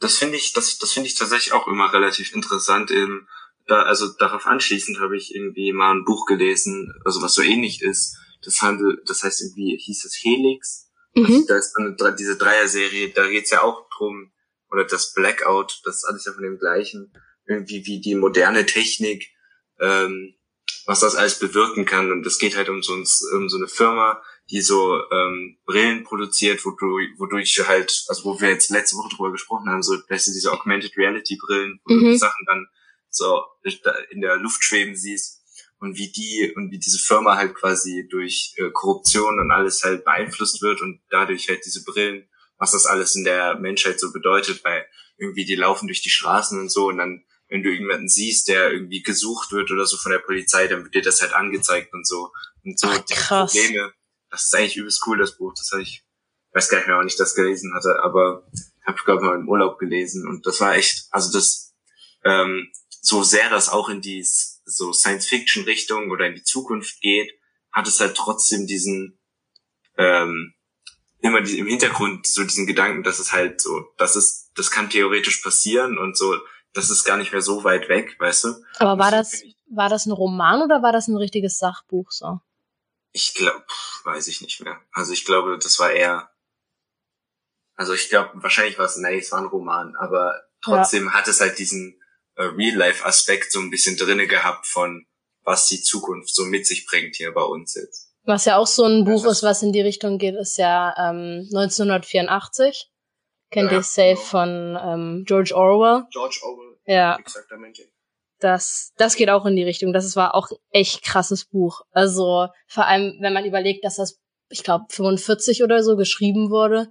Das 0.00 0.16
finde 0.16 0.36
ich, 0.36 0.52
das, 0.52 0.78
das 0.78 0.92
finde 0.92 1.08
ich 1.08 1.14
tatsächlich 1.14 1.52
auch 1.52 1.68
immer 1.68 1.92
relativ 1.92 2.34
interessant. 2.34 2.90
Eben, 2.90 3.28
da, 3.66 3.82
also 3.82 4.08
darauf 4.18 4.46
anschließend 4.46 5.00
habe 5.00 5.16
ich 5.16 5.34
irgendwie 5.34 5.72
mal 5.72 5.92
ein 5.92 6.04
Buch 6.04 6.26
gelesen, 6.26 6.92
also 7.04 7.22
was 7.22 7.34
so 7.34 7.42
ähnlich 7.42 7.82
ist. 7.82 8.16
Das 8.42 8.60
handelt, 8.60 9.08
das 9.08 9.22
heißt 9.22 9.40
irgendwie, 9.42 9.76
hieß 9.78 10.04
es 10.04 10.18
Helix. 10.22 10.90
Mhm. 11.14 11.44
Da 11.48 11.56
ist 11.56 11.74
Dre- 11.76 12.14
diese 12.14 12.36
Dreier-Serie, 12.36 13.10
da 13.10 13.28
geht's 13.28 13.50
ja 13.50 13.62
auch 13.62 13.88
drum, 13.96 14.32
oder 14.70 14.84
das 14.84 15.12
Blackout, 15.14 15.80
das 15.84 15.96
ist 15.98 16.04
alles 16.04 16.24
ja 16.24 16.32
von 16.32 16.42
dem 16.42 16.58
gleichen, 16.58 17.12
irgendwie 17.46 17.86
wie 17.86 18.00
die 18.00 18.16
moderne 18.16 18.66
Technik, 18.66 19.28
ähm, 19.80 20.34
was 20.86 21.00
das 21.00 21.14
alles 21.14 21.38
bewirken 21.38 21.84
kann. 21.84 22.10
Und 22.10 22.26
es 22.26 22.38
geht 22.38 22.56
halt 22.56 22.68
um 22.68 22.82
so, 22.82 22.92
ein, 22.94 23.06
um 23.36 23.48
so 23.48 23.56
eine 23.56 23.68
Firma, 23.68 24.20
die 24.50 24.60
so 24.60 25.00
ähm, 25.10 25.56
Brillen 25.64 26.04
produziert, 26.04 26.64
wodurch, 26.66 27.08
wodurch 27.16 27.54
du 27.54 27.66
halt, 27.66 28.04
also 28.08 28.24
wo 28.24 28.40
wir 28.40 28.50
jetzt 28.50 28.70
letzte 28.70 28.96
Woche 28.96 29.14
drüber 29.14 29.32
gesprochen 29.32 29.68
haben, 29.70 29.82
so 29.82 29.96
du, 29.96 30.32
diese 30.34 30.52
Augmented 30.52 30.96
Reality 30.96 31.38
Brillen, 31.40 31.80
wo 31.84 31.94
du 31.94 32.00
Mhm. 32.00 32.10
die 32.10 32.18
Sachen 32.18 32.44
dann 32.46 32.66
so 33.16 33.44
in 34.10 34.20
der 34.20 34.36
Luft 34.36 34.62
schweben 34.64 34.96
siehst 34.96 35.42
und 35.78 35.96
wie 35.96 36.10
die 36.10 36.52
und 36.54 36.70
wie 36.70 36.78
diese 36.78 36.98
Firma 36.98 37.36
halt 37.36 37.54
quasi 37.54 38.06
durch 38.10 38.54
äh, 38.56 38.70
Korruption 38.72 39.38
und 39.38 39.50
alles 39.50 39.82
halt 39.84 40.04
beeinflusst 40.04 40.62
wird 40.62 40.80
und 40.80 41.00
dadurch 41.10 41.48
halt 41.48 41.64
diese 41.64 41.84
Brillen, 41.84 42.28
was 42.58 42.72
das 42.72 42.86
alles 42.86 43.14
in 43.16 43.24
der 43.24 43.58
Menschheit 43.58 44.00
so 44.00 44.12
bedeutet, 44.12 44.64
weil 44.64 44.86
irgendwie 45.16 45.44
die 45.44 45.56
laufen 45.56 45.86
durch 45.86 46.02
die 46.02 46.10
Straßen 46.10 46.58
und 46.58 46.70
so 46.70 46.88
und 46.88 46.98
dann 46.98 47.24
wenn 47.48 47.62
du 47.62 47.68
irgendjemanden 47.68 48.08
siehst, 48.08 48.48
der 48.48 48.72
irgendwie 48.72 49.02
gesucht 49.02 49.52
wird 49.52 49.70
oder 49.70 49.84
so 49.84 49.98
von 49.98 50.10
der 50.10 50.18
Polizei, 50.18 50.66
dann 50.66 50.82
wird 50.82 50.94
dir 50.94 51.02
das 51.02 51.20
halt 51.20 51.34
angezeigt 51.34 51.92
und 51.92 52.06
so 52.06 52.32
und 52.64 52.78
so 52.78 52.88
Ach, 52.88 53.04
krass. 53.06 53.52
Probleme. 53.52 53.92
Das 54.30 54.46
ist 54.46 54.54
eigentlich 54.54 54.76
übelst 54.76 55.02
cool 55.06 55.18
das 55.18 55.36
Buch, 55.36 55.52
das 55.54 55.70
habe 55.72 55.82
ich 55.82 56.04
weiß 56.52 56.68
gar 56.68 56.78
nicht 56.78 56.86
mehr, 56.86 56.96
wann 56.96 57.06
ich 57.06 57.16
das 57.16 57.34
gelesen 57.34 57.74
hatte, 57.74 58.00
aber 58.02 58.46
habe 58.86 58.96
ich 58.98 59.04
glaube 59.04 59.24
mal 59.24 59.38
im 59.38 59.48
Urlaub 59.48 59.78
gelesen 59.78 60.26
und 60.26 60.46
das 60.46 60.60
war 60.60 60.74
echt, 60.76 61.08
also 61.10 61.32
das 61.32 61.74
ähm, 62.24 62.70
so 63.04 63.22
sehr 63.22 63.50
das 63.50 63.68
auch 63.68 63.88
in 63.88 64.00
die 64.00 64.24
so 64.24 64.92
Science-Fiction-Richtung 64.92 66.10
oder 66.10 66.26
in 66.26 66.34
die 66.34 66.42
Zukunft 66.42 67.00
geht, 67.00 67.30
hat 67.70 67.86
es 67.86 68.00
halt 68.00 68.16
trotzdem 68.16 68.66
diesen 68.66 69.20
ähm, 69.98 70.54
immer 71.20 71.42
die, 71.42 71.58
im 71.58 71.66
Hintergrund 71.66 72.26
so 72.26 72.42
diesen 72.44 72.66
Gedanken, 72.66 73.02
dass 73.02 73.18
es 73.18 73.32
halt 73.32 73.60
so, 73.60 73.92
das 73.98 74.16
ist, 74.16 74.50
das 74.56 74.70
kann 74.70 74.90
theoretisch 74.90 75.42
passieren 75.42 75.98
und 75.98 76.16
so, 76.16 76.34
das 76.72 76.90
ist 76.90 77.04
gar 77.04 77.18
nicht 77.18 77.32
mehr 77.32 77.42
so 77.42 77.62
weit 77.62 77.88
weg, 77.88 78.16
weißt 78.18 78.44
du? 78.44 78.48
Aber 78.78 78.98
war 78.98 79.10
Das 79.10 79.30
das, 79.30 79.42
war 79.66 79.88
das 79.88 80.06
ein 80.06 80.12
Roman 80.12 80.62
oder 80.62 80.82
war 80.82 80.92
das 80.92 81.06
ein 81.08 81.16
richtiges 81.16 81.58
Sachbuch 81.58 82.10
so? 82.10 82.40
Ich 83.12 83.34
glaube, 83.34 83.64
weiß 84.04 84.28
ich 84.28 84.40
nicht 84.40 84.60
mehr. 84.62 84.80
Also 84.92 85.12
ich 85.12 85.24
glaube, 85.24 85.58
das 85.58 85.78
war 85.78 85.92
eher, 85.92 86.30
also 87.76 87.92
ich 87.92 88.08
glaube, 88.08 88.30
wahrscheinlich 88.42 88.78
war 88.78 88.86
es, 88.86 88.96
nee, 88.96 89.18
es 89.18 89.30
war 89.30 89.40
ein 89.40 89.46
Roman, 89.46 89.94
aber 89.96 90.42
trotzdem 90.62 91.12
hat 91.12 91.28
es 91.28 91.40
halt 91.40 91.58
diesen 91.58 92.00
Real-Life-Aspekt 92.42 93.52
so 93.52 93.60
ein 93.60 93.70
bisschen 93.70 93.96
drinne 93.96 94.26
gehabt 94.26 94.66
von, 94.66 95.06
was 95.44 95.66
die 95.66 95.80
Zukunft 95.80 96.34
so 96.34 96.44
mit 96.44 96.66
sich 96.66 96.86
bringt 96.86 97.16
hier 97.16 97.32
bei 97.32 97.42
uns 97.42 97.74
jetzt. 97.74 98.10
Was 98.24 98.46
ja 98.46 98.56
auch 98.56 98.66
so 98.66 98.84
ein 98.84 99.04
Buch 99.04 99.24
ist, 99.26 99.42
was 99.42 99.62
in 99.62 99.72
die 99.72 99.82
Richtung 99.82 100.18
geht, 100.18 100.34
ist 100.34 100.56
ja 100.56 100.94
ähm, 100.98 101.46
1984. 101.54 102.88
Kennt 103.50 103.70
Ja, 103.70 103.78
ihr 103.78 103.82
safe 103.82 104.14
genau. 104.14 104.20
von 104.22 104.78
ähm, 104.82 105.24
George 105.26 105.52
Orwell? 105.54 106.04
George 106.10 106.40
Orwell. 106.42 106.76
Ja, 106.86 107.16
Exaktamente. 107.18 107.82
das, 108.40 108.92
das 108.96 109.16
geht 109.16 109.28
auch 109.30 109.44
in 109.46 109.56
die 109.56 109.62
Richtung. 109.62 109.92
Das 109.92 110.16
war 110.16 110.34
auch 110.34 110.50
ein 110.50 110.56
echt 110.70 111.02
krasses 111.04 111.44
Buch. 111.44 111.82
Also 111.92 112.48
vor 112.66 112.86
allem, 112.86 113.18
wenn 113.20 113.32
man 113.34 113.44
überlegt, 113.44 113.84
dass 113.84 113.96
das, 113.96 114.18
ich 114.48 114.64
glaube, 114.64 114.86
45 114.88 115.62
oder 115.62 115.82
so 115.82 115.96
geschrieben 115.96 116.50
wurde. 116.50 116.90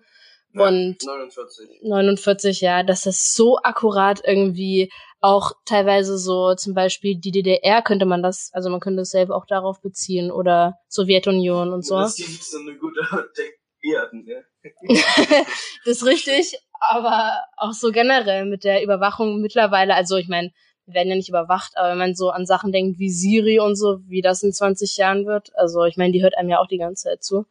Ja. 0.54 0.68
Und 0.68 1.04
49. 1.04 1.68
49, 1.82 2.62
ja, 2.62 2.84
dass 2.84 3.02
das 3.02 3.34
so 3.34 3.58
akkurat 3.58 4.22
irgendwie 4.24 4.92
auch 5.24 5.54
teilweise 5.64 6.18
so 6.18 6.54
zum 6.54 6.74
Beispiel 6.74 7.16
die 7.16 7.32
DDR 7.32 7.82
könnte 7.82 8.06
man 8.06 8.22
das, 8.22 8.50
also 8.52 8.70
man 8.70 8.82
könnte 8.82 9.04
es 9.04 9.10
selber 9.10 9.38
auch 9.38 9.46
darauf 9.46 9.82
beziehen 9.82 10.32
oder 10.32 10.80
Sowjetunion 10.90 11.72
und 11.72 11.86
so. 11.86 11.96
Das 11.96 12.20
ist 12.20 12.52
so 12.52 12.60
eine 12.60 12.76
gute 12.78 13.10
hatten, 13.10 14.26
ja. 14.28 14.42
das 15.86 15.98
ist 15.98 16.06
richtig, 16.06 16.60
aber 16.82 17.42
auch 17.56 17.72
so 17.72 17.92
generell 17.92 18.46
mit 18.46 18.66
der 18.66 18.84
Überwachung 18.84 19.40
mittlerweile, 19.40 19.96
also 19.96 20.18
ich 20.18 20.28
meine, 20.28 20.52
wir 20.86 20.96
werden 20.96 21.10
ja 21.10 21.16
nicht 21.16 21.30
überwacht, 21.30 21.78
aber 21.78 21.92
wenn 21.92 21.98
man 21.98 22.16
so 22.16 22.30
an 22.30 22.46
Sachen 22.46 22.74
denkt 22.74 23.00
wie 23.00 23.10
Siri 23.10 23.60
und 23.60 23.78
so, 23.78 24.00
wie 24.08 24.22
das 24.22 24.44
in 24.44 24.52
20 24.52 24.98
Jahren 24.98 25.26
wird, 25.26 25.56
also 25.56 25.86
ich 25.86 25.96
meine, 25.96 26.12
die 26.12 26.22
hört 26.22 26.38
einem 26.38 26.50
ja 26.50 26.60
auch 26.60 26.68
die 26.68 26.78
ganze 26.78 27.04
Zeit 27.04 27.24
zu. 27.24 27.46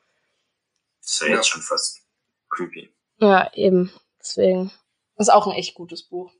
Das 1.00 1.12
ist 1.12 1.20
ja, 1.22 1.28
Ja. 1.28 1.34
jetzt 1.36 1.48
schon 1.48 1.62
fast 1.62 2.02
creepy. 2.50 2.90
Ja, 3.18 3.50
eben. 3.54 3.90
Deswegen. 4.20 4.70
Das 5.16 5.28
ist 5.28 5.34
auch 5.34 5.46
ein 5.46 5.54
echt 5.56 5.74
gutes 5.74 6.02
Buch. 6.02 6.30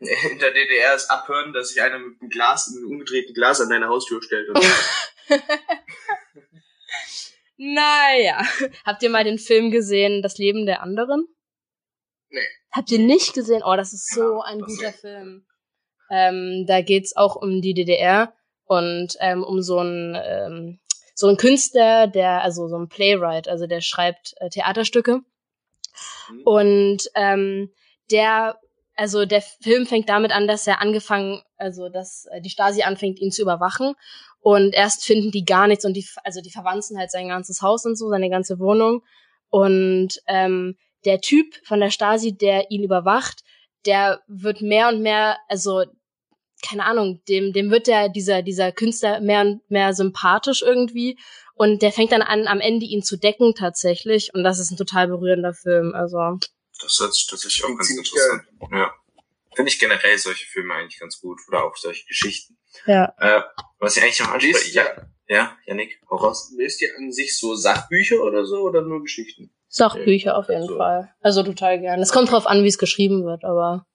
In 0.30 0.38
der 0.38 0.52
DDR 0.52 0.94
ist 0.94 1.10
abhören, 1.10 1.52
dass 1.52 1.68
sich 1.70 1.82
einer 1.82 1.98
mit 1.98 2.20
einem 2.20 2.30
Glas, 2.30 2.70
mit 2.70 2.78
einem 2.82 2.90
umgedrehten 2.92 3.34
Glas 3.34 3.60
an 3.60 3.68
deine 3.68 3.88
Haustür 3.88 4.22
stellt. 4.22 4.48
Und 4.48 4.64
naja. 7.56 8.42
Habt 8.84 9.02
ihr 9.02 9.10
mal 9.10 9.24
den 9.24 9.38
Film 9.38 9.70
gesehen, 9.70 10.22
Das 10.22 10.38
Leben 10.38 10.66
der 10.66 10.82
anderen? 10.82 11.26
Nee. 12.30 12.40
Habt 12.72 12.90
ihr 12.90 12.98
nicht 12.98 13.34
gesehen? 13.34 13.62
Oh, 13.64 13.76
das 13.76 13.92
ist 13.92 14.12
so 14.14 14.38
Ja, 14.38 14.44
ein 14.44 14.58
das 14.60 14.68
guter. 14.76 14.92
Film. 14.92 15.46
Ähm, 16.10 16.64
da 16.66 16.80
geht's 16.80 17.16
auch 17.16 17.36
um 17.36 17.60
die 17.60 17.74
DDR 17.74 18.34
und 18.64 19.16
ähm, 19.20 19.44
um 19.44 19.62
so 19.62 19.78
einen 19.78 20.16
ähm, 20.20 20.80
so 21.14 21.28
einen 21.28 21.36
Künstler, 21.36 22.06
der 22.06 22.42
also 22.42 22.66
so 22.68 22.76
ein 22.78 22.88
Playwright, 22.88 23.46
also 23.48 23.66
der 23.66 23.80
schreibt 23.80 24.34
äh, 24.38 24.48
Theaterstücke 24.48 25.20
Mhm. 26.30 26.42
und 26.44 26.98
ähm, 27.14 27.74
der 28.10 28.58
also 29.00 29.24
der 29.24 29.40
Film 29.40 29.86
fängt 29.86 30.10
damit 30.10 30.30
an, 30.30 30.46
dass 30.46 30.66
er 30.66 30.82
angefangen, 30.82 31.40
also 31.56 31.88
dass 31.88 32.26
äh, 32.30 32.42
die 32.42 32.50
Stasi 32.50 32.82
anfängt, 32.82 33.18
ihn 33.18 33.32
zu 33.32 33.40
überwachen. 33.40 33.94
Und 34.40 34.74
erst 34.74 35.06
finden 35.06 35.30
die 35.30 35.46
gar 35.46 35.66
nichts 35.68 35.86
und 35.86 35.94
die 35.94 36.06
also 36.22 36.42
die 36.42 36.50
verwanzen 36.50 36.98
halt 36.98 37.10
sein 37.10 37.28
ganzes 37.28 37.62
Haus 37.62 37.86
und 37.86 37.96
so, 37.96 38.10
seine 38.10 38.28
ganze 38.28 38.58
Wohnung. 38.58 39.02
Und 39.48 40.20
ähm, 40.26 40.76
der 41.06 41.22
Typ 41.22 41.46
von 41.64 41.80
der 41.80 41.90
Stasi, 41.90 42.36
der 42.36 42.70
ihn 42.70 42.84
überwacht, 42.84 43.42
der 43.86 44.20
wird 44.28 44.60
mehr 44.60 44.88
und 44.88 45.00
mehr, 45.00 45.38
also 45.48 45.84
keine 46.62 46.84
Ahnung, 46.84 47.22
dem 47.26 47.54
dem 47.54 47.70
wird 47.70 47.86
der 47.86 48.10
dieser 48.10 48.42
dieser 48.42 48.70
Künstler 48.70 49.20
mehr 49.20 49.40
und 49.40 49.70
mehr 49.70 49.94
sympathisch 49.94 50.60
irgendwie. 50.60 51.18
Und 51.54 51.80
der 51.80 51.92
fängt 51.92 52.12
dann 52.12 52.20
an 52.20 52.46
am 52.48 52.60
Ende 52.60 52.84
ihn 52.84 53.02
zu 53.02 53.16
decken 53.16 53.54
tatsächlich. 53.54 54.34
Und 54.34 54.44
das 54.44 54.58
ist 54.58 54.70
ein 54.70 54.76
total 54.76 55.08
berührender 55.08 55.54
Film, 55.54 55.94
also 55.94 56.36
Das 56.80 56.98
hört 57.00 57.14
sich 57.14 57.26
tatsächlich 57.26 57.64
auch 57.64 57.68
ganz 57.76 57.86
ziemlich 57.88 58.10
interessant. 58.12 58.44
Ja. 58.72 58.94
Finde 59.54 59.70
ich 59.70 59.78
generell 59.78 60.16
solche 60.18 60.46
Filme 60.46 60.74
eigentlich 60.74 60.98
ganz 61.00 61.20
gut. 61.20 61.40
Oder 61.48 61.64
auch 61.64 61.76
solche 61.76 62.06
Geschichten. 62.06 62.56
ja. 62.86 63.12
Äh, 63.18 63.42
was 63.78 63.96
ich 63.96 64.02
eigentlich 64.02 64.20
noch 64.20 64.30
anspreche. 64.32 64.70
Ja, 64.72 65.06
ja, 65.28 65.56
Janik, 65.66 66.00
hau 66.10 66.16
raus. 66.16 66.52
lest 66.56 66.80
ihr 66.82 66.90
an 66.96 67.12
sich 67.12 67.38
so 67.38 67.54
Sachbücher 67.54 68.20
oder 68.22 68.44
so 68.44 68.62
oder 68.62 68.82
nur 68.82 69.02
Geschichten? 69.02 69.52
Sachbücher 69.68 70.36
auf 70.36 70.48
jeden 70.48 70.66
So. 70.66 70.76
Fall. 70.76 71.14
Also 71.20 71.42
total 71.42 71.78
gern. 71.80 72.00
Es 72.00 72.12
kommt 72.12 72.30
drauf 72.32 72.46
an, 72.46 72.64
wie 72.64 72.68
es 72.68 72.78
geschrieben 72.78 73.24
wird, 73.24 73.44
aber 73.44 73.86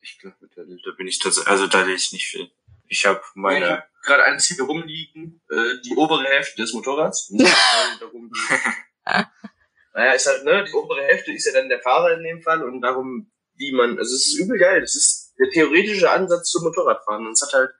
Ich 0.00 0.18
glaube, 0.18 0.36
da, 0.54 0.62
da 0.62 0.90
bin 0.96 1.06
ich 1.06 1.18
tatsächlich, 1.20 1.48
also 1.50 1.66
da 1.68 1.82
lese 1.82 2.06
ich 2.06 2.12
nicht 2.12 2.26
viel. 2.26 2.50
Ich 2.88 3.06
habe 3.06 3.20
Ich 3.20 3.36
meine, 3.36 3.68
habe 3.70 3.82
gerade 4.04 4.24
eins 4.24 4.46
hier 4.46 4.62
rumliegen, 4.64 5.40
äh, 5.50 5.80
die 5.84 5.94
obere 5.96 6.24
Hälfte 6.24 6.62
des 6.62 6.72
Motorrads. 6.72 7.28
Darum 8.00 8.30
naja, 9.96 10.12
ist 10.12 10.26
halt, 10.26 10.44
ne, 10.44 10.62
die 10.64 10.72
obere 10.74 11.02
Hälfte 11.02 11.32
ist 11.32 11.46
ja 11.46 11.52
dann 11.54 11.70
der 11.70 11.80
Fahrer 11.80 12.12
in 12.18 12.22
dem 12.22 12.42
Fall 12.42 12.62
und 12.62 12.82
darum, 12.82 13.32
wie 13.54 13.72
man, 13.72 13.98
also 13.98 14.14
es 14.14 14.26
ist 14.26 14.38
übel 14.38 14.58
geil, 14.58 14.82
das 14.82 14.94
ist 14.94 15.32
der 15.38 15.48
theoretische 15.50 16.10
Ansatz 16.10 16.50
zum 16.50 16.64
Motorradfahren 16.64 17.26
und 17.26 17.32
es 17.32 17.40
hat 17.42 17.52
halt 17.54 17.70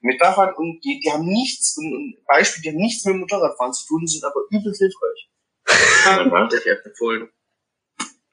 Metaphern 0.00 0.52
und 0.56 0.80
die, 0.84 1.00
die 1.00 1.12
haben 1.12 1.24
nichts, 1.24 1.76
und, 1.78 1.94
und 1.94 2.24
Beispiele, 2.26 2.62
die 2.62 2.68
haben 2.70 2.82
nichts 2.82 3.04
mit 3.04 3.14
dem 3.14 3.20
Motorradfahren 3.20 3.72
zu 3.72 3.86
tun, 3.86 4.04
sind 4.08 4.24
aber 4.24 4.40
übel 4.50 4.74
hilfreich. 4.74 5.30
Ja. 6.04 6.44
Hätte 6.44 6.56
ich 6.58 6.66
echt 6.66 6.84
empfohlen. 6.84 7.30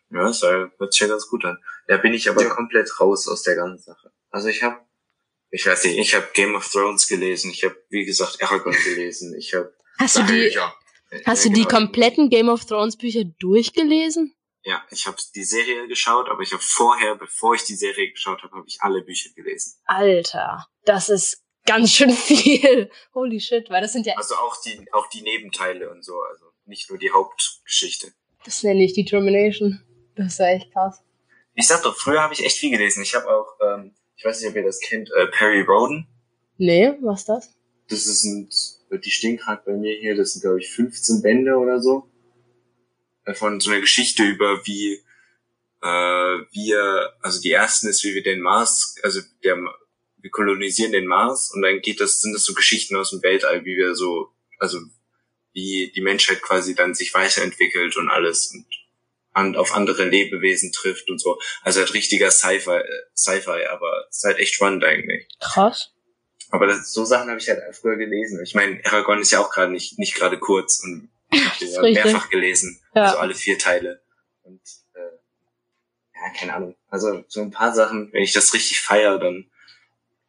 ja, 0.10 0.24
das 0.24 0.42
hört 0.42 0.92
sich 0.92 1.02
ja 1.02 1.08
ganz 1.08 1.28
gut 1.28 1.46
an. 1.46 1.60
Da 1.86 1.98
bin 1.98 2.16
ich 2.16 2.28
aber 2.28 2.42
Ja. 2.42 2.50
komplett 2.50 3.00
raus 3.00 3.28
aus 3.28 3.44
der 3.44 3.56
ganzen 3.56 3.84
Sache. 3.84 4.12
Also 4.32 4.48
ich 4.48 4.64
habe, 4.64 4.80
ich 5.52 5.68
weiß 5.68 5.84
nicht, 5.86 6.00
ich 6.00 6.16
habe 6.16 6.28
Game 6.34 6.56
of 6.56 6.68
Thrones 6.68 7.08
gelesen, 7.08 7.52
ich 7.52 7.64
habe, 7.64 7.76
wie 7.90 8.06
gesagt, 8.06 8.42
Aragon 8.42 8.74
gelesen, 8.74 9.36
ich 9.38 9.54
habe 9.54 9.72
hast 10.00 10.18
du 10.18 10.24
die 10.24 10.48
Ja. 10.48 10.74
Hast 11.26 11.46
du 11.46 11.50
die 11.50 11.66
kompletten 11.66 12.30
Game 12.30 12.50
of 12.50 12.66
Thrones 12.66 12.98
Bücher 12.98 13.24
durchgelesen? 13.40 14.34
Ja, 14.64 14.84
ich 14.92 15.08
habe 15.08 15.18
die 15.36 15.44
Serie 15.44 15.88
geschaut, 15.88 16.30
aber 16.30 16.42
ich 16.42 16.52
habe 16.52 16.62
vorher, 16.62 17.16
bevor 17.16 17.56
ich 17.56 17.64
die 17.64 17.76
Serie 17.76 18.12
geschaut 18.12 18.44
habe, 18.44 18.56
habe 18.58 18.68
ich 18.68 18.82
alle 18.82 19.02
Bücher 19.02 19.30
gelesen. 19.36 19.76
Alter, 19.86 20.68
das 20.86 21.10
ist 21.10 21.44
ganz 21.66 21.92
schön 21.92 22.10
viel. 22.14 22.92
Holy 23.14 23.40
shit, 23.40 23.70
weil 23.70 23.82
das 23.82 23.94
sind 23.94 24.06
ja 24.06 24.16
Also 24.18 24.36
auch 24.36 24.62
die, 24.62 24.86
auch 24.92 25.08
die 25.08 25.22
Nebenteile 25.22 25.90
und 25.90 26.04
so, 26.04 26.20
also 26.22 26.46
nicht 26.66 26.90
nur 26.90 27.00
die 27.00 27.12
Hauptgeschichte. 27.12 28.12
das 28.44 28.64
nenne 28.64 28.84
ich 28.84 28.94
Determination. 28.94 29.82
Das 30.16 30.34
ist 30.34 30.40
ja 30.40 30.48
echt 30.48 30.72
krass. 30.74 31.02
Ich 31.56 31.68
sag 31.68 31.82
doch, 31.84 31.96
früher 31.96 32.22
habe 32.22 32.34
ich 32.34 32.44
echt 32.44 32.58
viel 32.58 32.72
gelesen. 32.72 33.02
Ich 33.02 33.16
habe 33.16 33.28
auch, 33.28 33.54
ähm, 33.62 33.96
ich 34.18 34.26
weiß 34.26 34.42
nicht, 34.42 34.50
ob 34.50 34.56
ihr 34.56 34.64
das 34.64 34.80
kennt, 34.82 35.10
äh, 35.12 35.28
Perry 35.28 35.62
Roden. 35.62 36.08
Nee, 36.58 36.94
was 37.02 37.22
ist 37.22 37.30
das? 37.30 37.56
Das 37.90 38.06
ist 38.06 38.24
ein, 38.26 38.50
die 38.98 39.12
stehen 39.12 39.38
gerade 39.38 39.62
bei 39.66 39.74
mir 39.74 39.96
hier, 39.96 40.16
das 40.16 40.34
sind 40.34 40.42
glaube 40.42 40.60
ich 40.60 40.70
15 40.70 41.22
Bände 41.22 41.56
oder 41.56 41.82
so. 41.82 42.10
Äh, 43.26 43.34
Von 43.34 43.60
so 43.60 43.72
einer 43.72 43.82
Geschichte 43.82 44.24
über 44.24 44.66
wie 44.66 45.04
äh, 45.82 45.88
wir, 46.52 47.14
also 47.22 47.42
die 47.42 47.52
ersten 47.52 47.88
ist, 47.88 48.04
wie 48.04 48.16
wir 48.16 48.24
den 48.24 48.42
Mars, 48.42 48.96
also 49.04 49.22
der, 49.44 49.58
wir 50.18 50.32
kolonisieren 50.32 50.92
den 50.92 51.08
Mars 51.08 51.52
und 51.54 51.62
dann 51.62 51.82
geht 51.82 52.02
das, 52.02 52.20
sind 52.20 52.34
das 52.34 52.44
so 52.44 52.54
Geschichten 52.54 52.96
aus 52.96 53.12
dem 53.12 53.24
Weltall, 53.24 53.64
wie 53.66 53.78
wir 53.78 53.96
so, 53.96 54.30
also 54.58 54.80
wie 55.54 55.92
die 55.96 56.02
Menschheit 56.02 56.42
quasi 56.42 56.76
dann 56.76 56.94
sich 56.94 57.14
weiterentwickelt 57.14 57.96
und 57.98 58.10
alles 58.10 58.52
und 58.54 58.66
an, 59.34 59.56
auf 59.56 59.74
andere 59.74 60.06
Lebewesen 60.06 60.72
trifft 60.72 61.10
und 61.10 61.20
so. 61.20 61.40
Also 61.62 61.80
halt 61.80 61.94
richtiger 61.94 62.32
Sci-Fi, 62.32 62.72
äh, 62.72 63.04
Sci-Fi, 63.16 63.66
aber 63.70 64.06
es 64.10 64.18
ist 64.18 64.24
halt 64.24 64.40
echt 64.40 64.56
spannend 64.56 64.84
eigentlich. 64.84 65.28
Krass. 65.40 65.94
Aber 66.52 66.66
das, 66.68 66.92
so 66.92 67.06
Sachen 67.06 67.30
habe 67.30 67.40
ich 67.40 67.48
halt 67.50 67.62
früher 67.76 67.96
gelesen. 67.96 68.42
Ich 68.44 68.56
meine, 68.56 68.82
Aragon 68.86 69.20
ist 69.22 69.32
ja 69.32 69.40
auch 69.40 69.52
gerade 69.52 69.72
nicht, 69.72 70.00
nicht 70.00 70.16
gerade 70.16 70.40
kurz 70.40 70.82
und 70.84 71.10
ich 71.32 71.40
ja 71.72 71.82
richtig. 71.82 72.04
mehrfach 72.06 72.30
gelesen. 72.30 72.82
Ja. 72.96 73.04
Also 73.04 73.18
alle 73.18 73.36
vier 73.36 73.58
Teile. 73.60 74.02
Und 74.44 74.62
äh, 74.96 75.00
ja, 76.16 76.34
keine 76.38 76.56
Ahnung. 76.56 76.76
Also 76.90 77.24
so 77.28 77.42
ein 77.42 77.52
paar 77.52 77.74
Sachen, 77.74 78.12
wenn 78.14 78.24
ich 78.24 78.34
das 78.34 78.54
richtig 78.54 78.82
feiere, 78.82 79.20
dann 79.20 79.50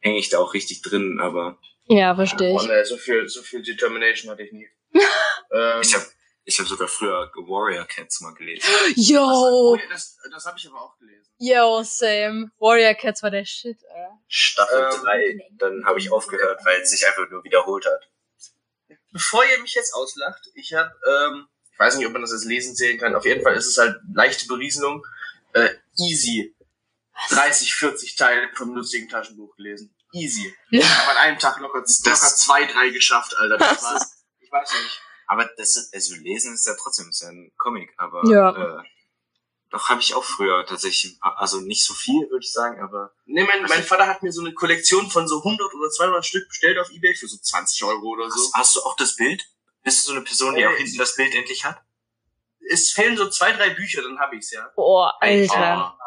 hänge 0.00 0.18
ich 0.18 0.28
da 0.28 0.38
auch 0.38 0.52
richtig 0.54 0.82
drin, 0.82 1.18
aber 1.20 1.58
Ja, 1.86 2.14
verstehe 2.14 2.52
Oh, 2.52 2.60
ich. 2.60 2.68
ne, 2.68 2.84
so 2.84 2.96
viel, 2.96 3.28
so 3.28 3.42
viel 3.42 3.62
Determination 3.62 4.30
hatte 4.30 4.42
ich 4.42 4.52
nie. 4.52 4.68
ähm, 5.52 5.80
ich 5.82 5.94
habe 5.94 6.04
ich 6.44 6.59
hab 6.59 6.66
sogar 6.66 6.88
früher 6.88 7.30
Warrior 7.35 7.85
Cats 7.87 8.20
mal 8.20 8.35
gelesen. 8.35 8.68
Yo, 8.97 9.23
oh, 9.23 9.78
das, 9.90 10.16
das 10.30 10.47
habe 10.47 10.59
ich 10.59 10.66
aber 10.68 10.82
auch 10.82 10.99
gelesen. 10.99 11.26
yo, 11.38 11.82
same. 11.82 12.50
Warrior 12.59 12.94
Cats 12.94 13.23
war 13.23 13.30
der 13.30 13.44
Shit, 13.44 13.78
Alter. 13.88 14.18
Staffel 14.28 14.88
Ähm, 14.94 15.00
3, 15.02 15.38
dann 15.59 15.85
habe 15.85 15.99
ich 15.99 16.11
aufgehört, 16.11 16.61
weil 16.64 16.80
es 16.80 16.90
sich 16.90 17.06
einfach 17.06 17.28
nur 17.30 17.44
wiederholt 17.44 17.87
hat. 17.87 18.11
Bevor 19.12 19.44
ihr 19.44 19.61
mich 19.61 19.75
jetzt 19.75 19.92
auslacht, 19.94 20.40
ich 20.54 20.73
habe, 20.73 20.92
ähm, 21.06 21.49
ich 21.73 21.78
weiß 21.78 21.97
nicht, 21.97 22.06
ob 22.06 22.12
man 22.12 22.23
das 22.23 22.32
als 22.32 22.44
Lesen 22.44 22.75
zählen 22.75 22.99
kann, 22.99 23.14
auf 23.14 23.25
jeden 23.25 23.42
Fall 23.42 23.54
ist 23.54 23.66
es 23.66 23.78
halt 23.78 23.97
leichte 24.14 24.47
Berieselung, 24.47 25.04
äh, 25.52 25.70
easy. 25.99 26.54
30, 27.28 27.75
40 27.75 28.16
Teile 28.16 28.49
vom 28.54 28.75
lustigen 28.75 29.09
Taschenbuch 29.09 29.54
gelesen. 29.56 29.94
Easy. 30.12 30.54
Ich 30.70 30.85
habe 30.85 31.11
an 31.11 31.16
einem 31.18 31.38
Tag 31.38 31.61
locker, 31.61 31.80
locker 31.80 31.87
zwei, 31.87 32.64
drei 32.64 32.88
geschafft, 32.90 33.37
Alter. 33.37 33.59
Das 33.59 33.82
war's. 33.82 34.25
Ich 34.40 34.50
weiß 34.50 34.73
nicht. 34.73 35.00
Aber 35.30 35.44
das 35.56 35.76
ist, 35.76 35.94
also 35.94 36.16
lesen 36.16 36.54
ist 36.54 36.66
ja 36.66 36.75
trotzdem 36.75 37.08
ist 37.08 37.22
ja 37.22 37.28
ein 37.28 37.52
Comic, 37.56 37.94
aber 37.99 38.25
Ja. 38.28 38.50
äh, 38.80 38.82
doch 39.70 39.88
habe 39.88 40.00
ich 40.00 40.12
auch 40.14 40.25
früher 40.25 40.66
tatsächlich, 40.66 41.18
also 41.20 41.60
nicht 41.60 41.84
so 41.84 41.94
viel, 41.94 42.28
würde 42.30 42.44
ich 42.44 42.50
sagen, 42.52 42.82
aber 42.82 43.12
Nee, 43.26 43.44
mein, 43.44 43.62
mein 43.62 43.84
Vater 43.84 44.08
hat 44.08 44.25
mir 44.25 44.32
so 44.32 44.40
eine 44.40 44.52
Kollektion 44.54 45.08
von 45.08 45.28
so 45.28 45.38
100 45.38 45.72
oder 45.72 45.88
200 45.88 46.26
Stück 46.26 46.49
bestellt 46.49 46.78
auf 46.80 46.90
Ebay 46.90 47.14
für 47.14 47.28
so 47.28 47.37
20 47.38 47.84
Euro 47.84 48.06
oder 48.08 48.28
so. 48.28 48.34
hast, 48.42 48.54
hast 48.54 48.76
du 48.76 48.80
auch 48.80 48.96
das 48.96 49.14
Bild? 49.14 49.44
Bist 49.84 50.00
du 50.00 50.06
so 50.10 50.16
eine 50.16 50.22
Person, 50.25 50.56
die 50.56 50.62
Äh, 50.62 50.66
auch 50.66 50.76
hinten 50.76 50.99
das 50.99 51.14
Bild 51.14 51.32
endlich 51.32 51.64
hat? 51.64 51.80
Es 52.68 52.90
fehlen 52.90 53.16
so 53.16 53.30
zwei, 53.30 53.52
drei 53.52 53.70
Bücher, 53.70 54.02
dann 54.02 54.18
hab 54.18 54.32
ich's, 54.32 54.50
ja. 54.50 54.68
Boah, 54.75 55.14
Alter. 55.20 55.94
Oh, 55.96 56.00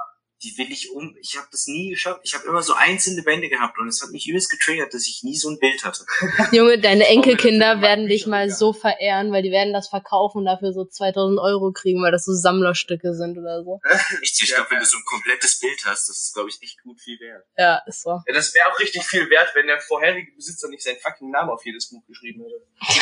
die 0.43 0.57
will 0.57 0.71
ich 0.71 0.91
um. 0.91 1.15
Ich 1.21 1.37
habe 1.37 1.47
das 1.51 1.67
nie 1.67 1.89
geschafft. 1.91 2.21
Ich 2.23 2.33
habe 2.33 2.45
immer 2.47 2.61
so 2.61 2.73
einzelne 2.73 3.23
Bände 3.23 3.49
gehabt 3.49 3.77
und 3.79 3.87
es 3.87 4.01
hat 4.01 4.09
mich 4.11 4.27
übelst 4.27 4.51
getriggert, 4.51 4.93
dass 4.93 5.07
ich 5.07 5.23
nie 5.23 5.35
so 5.37 5.49
ein 5.49 5.57
Bild 5.59 5.83
hatte. 5.85 6.05
Junge, 6.51 6.79
deine 6.79 7.07
Enkelkinder 7.07 7.81
werden 7.81 8.07
dich 8.07 8.27
mal 8.27 8.49
so 8.49 8.73
verehren, 8.73 9.31
weil 9.31 9.41
die 9.43 9.51
werden 9.51 9.73
das 9.73 9.87
verkaufen 9.89 10.39
und 10.39 10.45
dafür 10.45 10.73
so 10.73 10.85
2000 10.85 11.39
Euro 11.39 11.71
kriegen, 11.71 12.01
weil 12.03 12.11
das 12.11 12.25
so 12.25 12.33
Sammlerstücke 12.33 13.13
sind 13.13 13.37
oder 13.37 13.63
so. 13.63 13.79
Ich, 14.21 14.33
ich 14.41 14.53
glaube, 14.53 14.69
wenn 14.71 14.79
du 14.79 14.85
so 14.85 14.97
ein 14.97 15.03
komplettes 15.05 15.59
Bild 15.59 15.81
hast, 15.85 16.09
das 16.09 16.19
ist, 16.19 16.33
glaube 16.33 16.49
ich, 16.49 16.61
echt 16.61 16.81
gut 16.83 16.99
viel 16.99 17.19
wert. 17.19 17.45
Ja, 17.57 17.81
ist 17.87 18.03
so. 18.03 18.21
Ja, 18.27 18.33
das 18.33 18.53
wäre 18.53 18.67
auch 18.71 18.79
richtig 18.79 19.03
viel 19.03 19.29
wert, 19.29 19.49
wenn 19.55 19.67
der 19.67 19.79
vorherige 19.79 20.31
Besitzer 20.35 20.67
nicht 20.69 20.83
seinen 20.83 20.99
fucking 20.99 21.31
Namen 21.31 21.49
auf 21.49 21.65
jedes 21.65 21.89
Buch 21.89 22.05
geschrieben 22.07 22.43
hätte. 22.43 22.61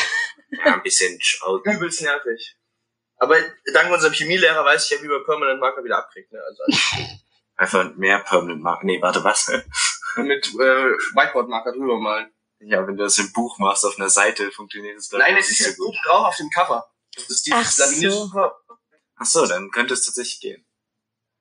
Ja, 0.66 0.74
ein 0.74 0.84
bisschen 0.84 1.18
schau- 1.22 1.62
Übelst 1.64 2.02
nervig. 2.02 2.58
Aber 3.18 3.38
dank 3.74 3.92
unserem 3.92 4.14
Chemielehrer 4.14 4.66
weiß 4.66 4.86
ich 4.86 4.92
ja, 4.92 5.04
wie 5.04 5.08
man 5.08 5.24
Permanent 5.24 5.60
Marker 5.60 5.84
wieder 5.84 5.98
abkriegt. 6.00 6.32
Ne? 6.32 6.40
Also 6.42 6.64
einfach 7.62 7.96
mehr 7.96 8.20
Permanent 8.20 8.62
Marker. 8.62 8.86
Nee, 8.86 9.02
warte, 9.02 9.24
was? 9.24 9.48
mit 10.18 10.48
äh, 10.48 10.58
Whiteboard-Marker 10.58 11.72
drüber 11.74 12.00
malen. 12.00 12.32
Ja, 12.60 12.86
wenn 12.86 12.98
du 12.98 13.04
das 13.04 13.18
im 13.18 13.32
Buch 13.32 13.58
machst 13.60 13.86
auf 13.86 13.98
einer 13.98 14.10
Seite, 14.10 14.52
funktioniert 14.52 14.98
das 14.98 15.12
ich, 15.12 15.18
Nein, 15.18 15.38
es 15.38 15.50
ist 15.50 15.60
nicht 15.60 15.68
ja 15.68 15.74
so 15.74 15.84
gut. 15.84 15.88
oben 15.90 15.98
drauf 16.06 16.28
auf 16.28 16.38
dem 16.38 16.50
Cover. 16.50 16.92
Das 17.16 17.30
ist 17.30 17.50
Ach 17.52 17.60
dieses 17.60 17.78
laminierte 17.78 18.16
so. 18.16 18.52
Ach 19.16 19.26
so, 19.26 19.46
dann 19.46 19.70
könnte 19.72 19.94
es 19.94 20.06
tatsächlich 20.06 20.40
gehen. 20.42 20.66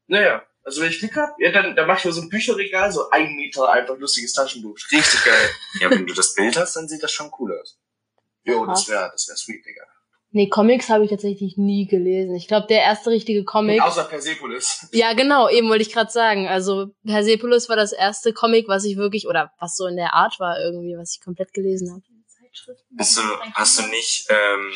Naja, 0.07 0.45
also 0.63 0.83
wenn 0.83 0.91
ich 0.91 0.99
Glück 0.99 1.17
hab, 1.17 1.39
ja, 1.39 1.53
dann, 1.53 1.75
dann 1.75 1.87
mach 1.87 1.99
ich 1.99 2.05
mir 2.05 2.13
so 2.13 2.21
ein 2.23 2.29
Bücherregal, 2.29 2.93
so 2.93 3.11
ein 3.11 3.35
Meter 3.37 3.71
einfach 3.71 3.97
lustiges 3.97 4.33
Taschenbuch. 4.33 4.77
Richtig 4.93 5.25
geil. 5.25 5.51
Ja, 5.81 5.91
wenn 5.91 6.07
du 6.07 6.15
das 6.15 6.35
Bild 6.35 6.57
hast, 6.57 6.77
dann 6.77 6.89
sieht 6.89 7.03
das 7.03 7.13
schon 7.13 7.31
cool 7.39 7.59
aus. 7.59 7.79
Jo, 8.43 8.67
das 8.67 8.89
wäre 8.89 9.11
das 9.13 9.29
wär 9.29 9.37
sweet, 9.37 9.65
Digga. 9.65 9.85
Nee, 10.33 10.49
Comics 10.49 10.89
habe 10.89 11.05
ich 11.05 11.11
tatsächlich 11.11 11.57
nie 11.57 11.87
gelesen. 11.87 12.37
Ich 12.37 12.47
glaube, 12.47 12.69
der 12.69 12.83
erste 12.83 13.11
richtige 13.11 13.45
Comic. 13.45 13.83
Außer 13.83 14.05
Persepolis. 14.05 14.89
Ja, 14.93 15.13
genau, 15.13 15.49
eben 15.49 15.69
wollte 15.69 15.83
ich 15.83 15.93
gerade 15.93 16.11
sagen. 16.11 16.47
Also 16.47 16.95
Persepolis 17.05 17.69
war 17.69 17.77
das 17.77 17.93
erste 17.93 18.33
Comic, 18.33 18.69
was 18.69 18.85
ich 18.85 18.97
wirklich, 18.97 19.27
oder 19.27 19.53
was 19.59 19.77
so 19.77 19.87
in 19.87 19.97
der 19.97 20.15
Art 20.15 20.39
war 20.39 20.61
irgendwie, 20.61 20.97
was 20.97 21.15
ich 21.15 21.21
komplett 21.21 21.53
gelesen 21.53 21.91
habe. 21.91 22.03
Bist 22.91 23.17
du, 23.17 23.23
hast 23.55 23.79
du 23.79 23.87
nicht, 23.89 24.27
ähm, 24.29 24.73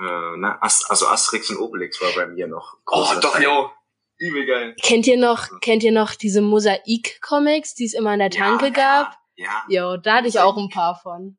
äh, 0.00 0.36
na, 0.38 0.58
Ast 0.60 0.90
also 0.90 1.06
Asterix 1.06 1.50
und 1.50 1.58
Obelix 1.58 2.00
war 2.00 2.12
bei 2.14 2.26
mir 2.26 2.48
noch. 2.48 2.76
Oh, 2.86 3.06
doch, 3.20 3.34
Teil. 3.34 3.44
jo. 3.44 3.70
Übel 4.18 4.46
geil. 4.46 4.74
Kennt 4.82 5.06
ihr 5.06 5.16
noch, 5.16 5.60
kennt 5.60 5.84
ihr 5.84 5.92
noch 5.92 6.14
diese 6.14 6.42
Mosaik-Comics, 6.42 7.74
die 7.74 7.84
es 7.84 7.94
immer 7.94 8.12
in 8.14 8.18
der 8.18 8.30
Tanke 8.30 8.66
ja, 8.66 8.70
gab? 8.70 9.18
Ja, 9.36 9.64
Jo, 9.68 9.96
da 9.96 10.16
hatte 10.16 10.28
ich 10.28 10.40
auch 10.40 10.56
ein 10.56 10.68
paar 10.68 10.98
von. 11.00 11.38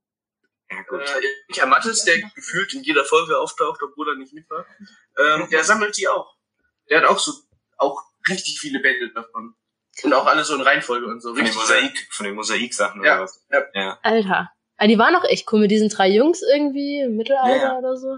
Ja, 0.72 0.82
gut. 0.84 1.02
Äh, 1.02 1.22
Michael 1.48 1.70
Mattes, 1.70 2.04
der 2.06 2.20
gefühlt 2.36 2.74
in 2.74 2.84
jeder 2.84 3.04
Folge 3.06 3.38
auftaucht, 3.38 3.82
obwohl 3.84 4.10
er 4.10 4.16
nicht 4.16 4.34
mit 4.34 4.50
war, 4.50 4.66
ähm, 5.18 5.48
der 5.50 5.64
sammelt 5.64 5.98
die 5.98 6.08
auch. 6.08 6.36
Der 6.90 7.02
hat 7.02 7.08
auch 7.08 7.20
so, 7.20 7.34
auch 7.78 8.02
richtig 8.28 8.60
viele 8.60 8.80
Bände 8.80 9.12
davon. 9.14 9.56
Und 10.04 10.14
auch 10.14 10.26
alle 10.28 10.44
so 10.46 10.56
in 10.56 10.62
Reihenfolge 10.62 11.06
und 11.08 11.22
so. 11.22 11.30
Von 11.30 11.38
den 11.38 11.46
Richtig. 11.46 11.62
Mosaik, 11.62 12.08
von 12.12 12.26
den 12.26 12.36
Mosaik-Sachen 12.36 13.04
Ja, 13.04 13.16
oder 13.16 13.24
was? 13.24 13.46
ja. 13.52 13.64
Ja, 13.74 14.00
Alter. 14.02 14.52
Ah, 14.78 14.88
die 14.88 14.98
waren 14.98 15.14
auch 15.16 15.26
echt 15.26 15.52
cool 15.52 15.60
mit 15.60 15.72
diesen 15.72 15.90
drei 15.90 16.08
Jungs 16.10 16.42
irgendwie 16.42 17.02
im 17.02 17.18
Mittelalter 17.18 17.50
Ja, 17.58 17.64
ja. 17.74 17.78
oder 17.80 17.98
so. 17.98 18.18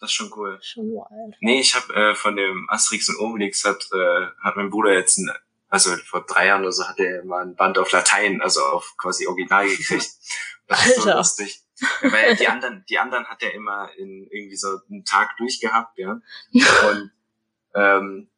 das 0.00 0.10
ist 0.10 0.14
schon 0.14 0.32
cool. 0.36 0.58
Schon 0.60 0.86
wild. 0.86 1.36
Nee, 1.40 1.60
ich 1.60 1.74
habe 1.76 1.94
äh, 1.94 2.14
von 2.16 2.34
dem 2.34 2.66
Asterix 2.68 3.08
und 3.10 3.18
Obelix 3.20 3.64
hat, 3.64 3.86
äh, 3.92 4.26
hat 4.42 4.56
mein 4.56 4.70
Bruder 4.70 4.92
jetzt 4.92 5.18
ein, 5.18 5.30
also 5.68 5.94
vor 6.04 6.26
drei 6.26 6.46
Jahren 6.48 6.62
oder 6.62 6.72
so 6.72 6.88
hat 6.88 6.98
er 6.98 7.24
mal 7.24 7.42
ein 7.42 7.54
Band 7.54 7.78
auf 7.78 7.92
Latein, 7.92 8.42
also 8.42 8.60
auf 8.64 8.94
quasi 8.98 9.26
Original 9.28 9.68
gekriegt. 9.68 10.10
Das 10.66 10.86
ist 10.86 10.96
so 10.96 11.02
Alter. 11.02 11.18
lustig. 11.18 11.60
Ja, 12.02 12.12
weil 12.12 12.36
die 12.36 12.48
anderen, 12.48 12.84
die 12.88 12.98
anderen 12.98 13.26
hat 13.26 13.42
er 13.42 13.54
immer 13.54 13.90
in 13.96 14.28
irgendwie 14.30 14.56
so 14.56 14.78
einen 14.90 15.04
Tag 15.04 15.36
durchgehabt, 15.36 15.98
ja. 15.98 16.20
Und 16.88 17.10
ähm, 17.74 18.30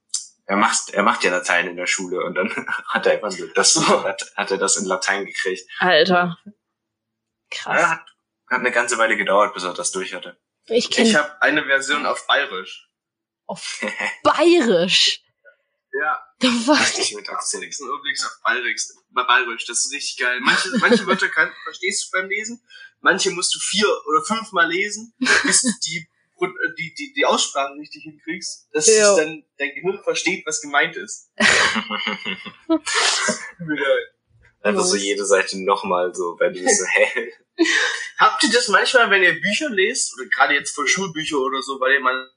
er 0.47 0.57
macht, 0.57 0.91
er 0.91 1.03
macht 1.03 1.25
ja 1.25 1.31
Latein 1.31 1.69
in 1.69 1.77
der 1.77 1.87
Schule 1.87 2.25
und 2.25 2.35
dann 2.35 2.49
hat 2.89 3.07
er 3.07 3.13
einfach 3.13 3.37
nur 3.37 3.49
das 3.55 3.77
hat, 3.89 4.33
hat 4.37 4.51
er 4.51 4.59
das 4.59 4.77
in 4.77 4.85
Latein 4.87 5.27
gekriegt. 5.27 5.69
Alter. 5.79 6.39
Ja, 6.45 6.53
Krass. 7.51 7.83
hat, 7.87 8.01
hat 8.01 8.61
eine 8.61 8.73
ganze 8.73 8.99
Weile 8.99 9.17
gedauert, 9.17 9.55
bis 9.55 9.65
er 9.65 9.75
das 9.75 9.93
durch 9.93 10.15
hatte. 10.15 10.39
Ich 10.67 10.87
Ich 10.87 10.91
kenne 10.91 11.15
habe 11.19 11.43
eine 11.43 11.65
Version 11.65 12.07
auf 12.07 12.27
Bayerisch. 12.27 12.89
auf 13.47 13.81
Bayerisch. 14.23 15.23
Ja, 15.93 16.23
The 16.41 16.49
fuck? 16.49 16.79
Richtig 16.79 17.15
mit 17.15 17.29
Akzent. 17.31 17.63
Asterix 17.63 17.81
und 17.81 17.89
Obelix 17.91 18.25
auf 18.25 18.39
Bayerisch. 18.45 18.89
Bayerisch, 19.11 19.65
das 19.65 19.85
ist 19.85 19.93
richtig 19.93 20.19
geil. 20.19 20.41
Manche, 20.41 20.69
manche 20.79 21.07
Wörter 21.07 21.29
kann, 21.29 21.51
verstehst 21.65 22.07
du 22.13 22.19
beim 22.19 22.29
Lesen, 22.29 22.63
manche 23.07 23.31
musst 23.31 23.55
du 23.55 23.59
vier 23.61 23.87
oder 24.09 24.23
fünfmal 24.25 24.69
lesen, 24.69 25.15
bis 25.45 25.63
du 25.63 25.69
die, 25.87 26.07
die, 26.79 26.95
die, 26.95 27.13
die 27.15 27.25
Aussprache 27.25 27.75
richtig 27.79 28.03
hinkriegst, 28.03 28.69
dass 28.73 28.87
Ja. 28.89 29.11
es 29.13 29.17
dann 29.17 29.45
dein 29.59 29.75
Gehirn 29.75 30.03
versteht, 30.03 30.45
was 30.45 30.61
gemeint 30.61 30.97
ist. 30.97 31.31
Einfach 34.63 34.85
so 34.85 34.97
jede 34.97 35.25
Seite 35.25 35.63
nochmal 35.63 36.13
so, 36.15 36.37
wenn 36.41 36.53
du 36.53 36.61
so, 36.61 36.85
hä? 36.95 37.33
Habt 38.19 38.43
ihr 38.43 38.51
das 38.51 38.67
manchmal, 38.69 39.09
wenn 39.11 39.23
ihr 39.23 39.41
Bücher 39.41 39.71
lest, 39.71 40.15
oder 40.19 40.27
gerade 40.29 40.55
jetzt 40.55 40.75
voll 40.75 40.89
Schulbücher 40.89 41.39
oder 41.39 41.63
so, 41.63 41.79
weil 41.79 41.93
ihr 41.95 42.01
mal 42.01 42.29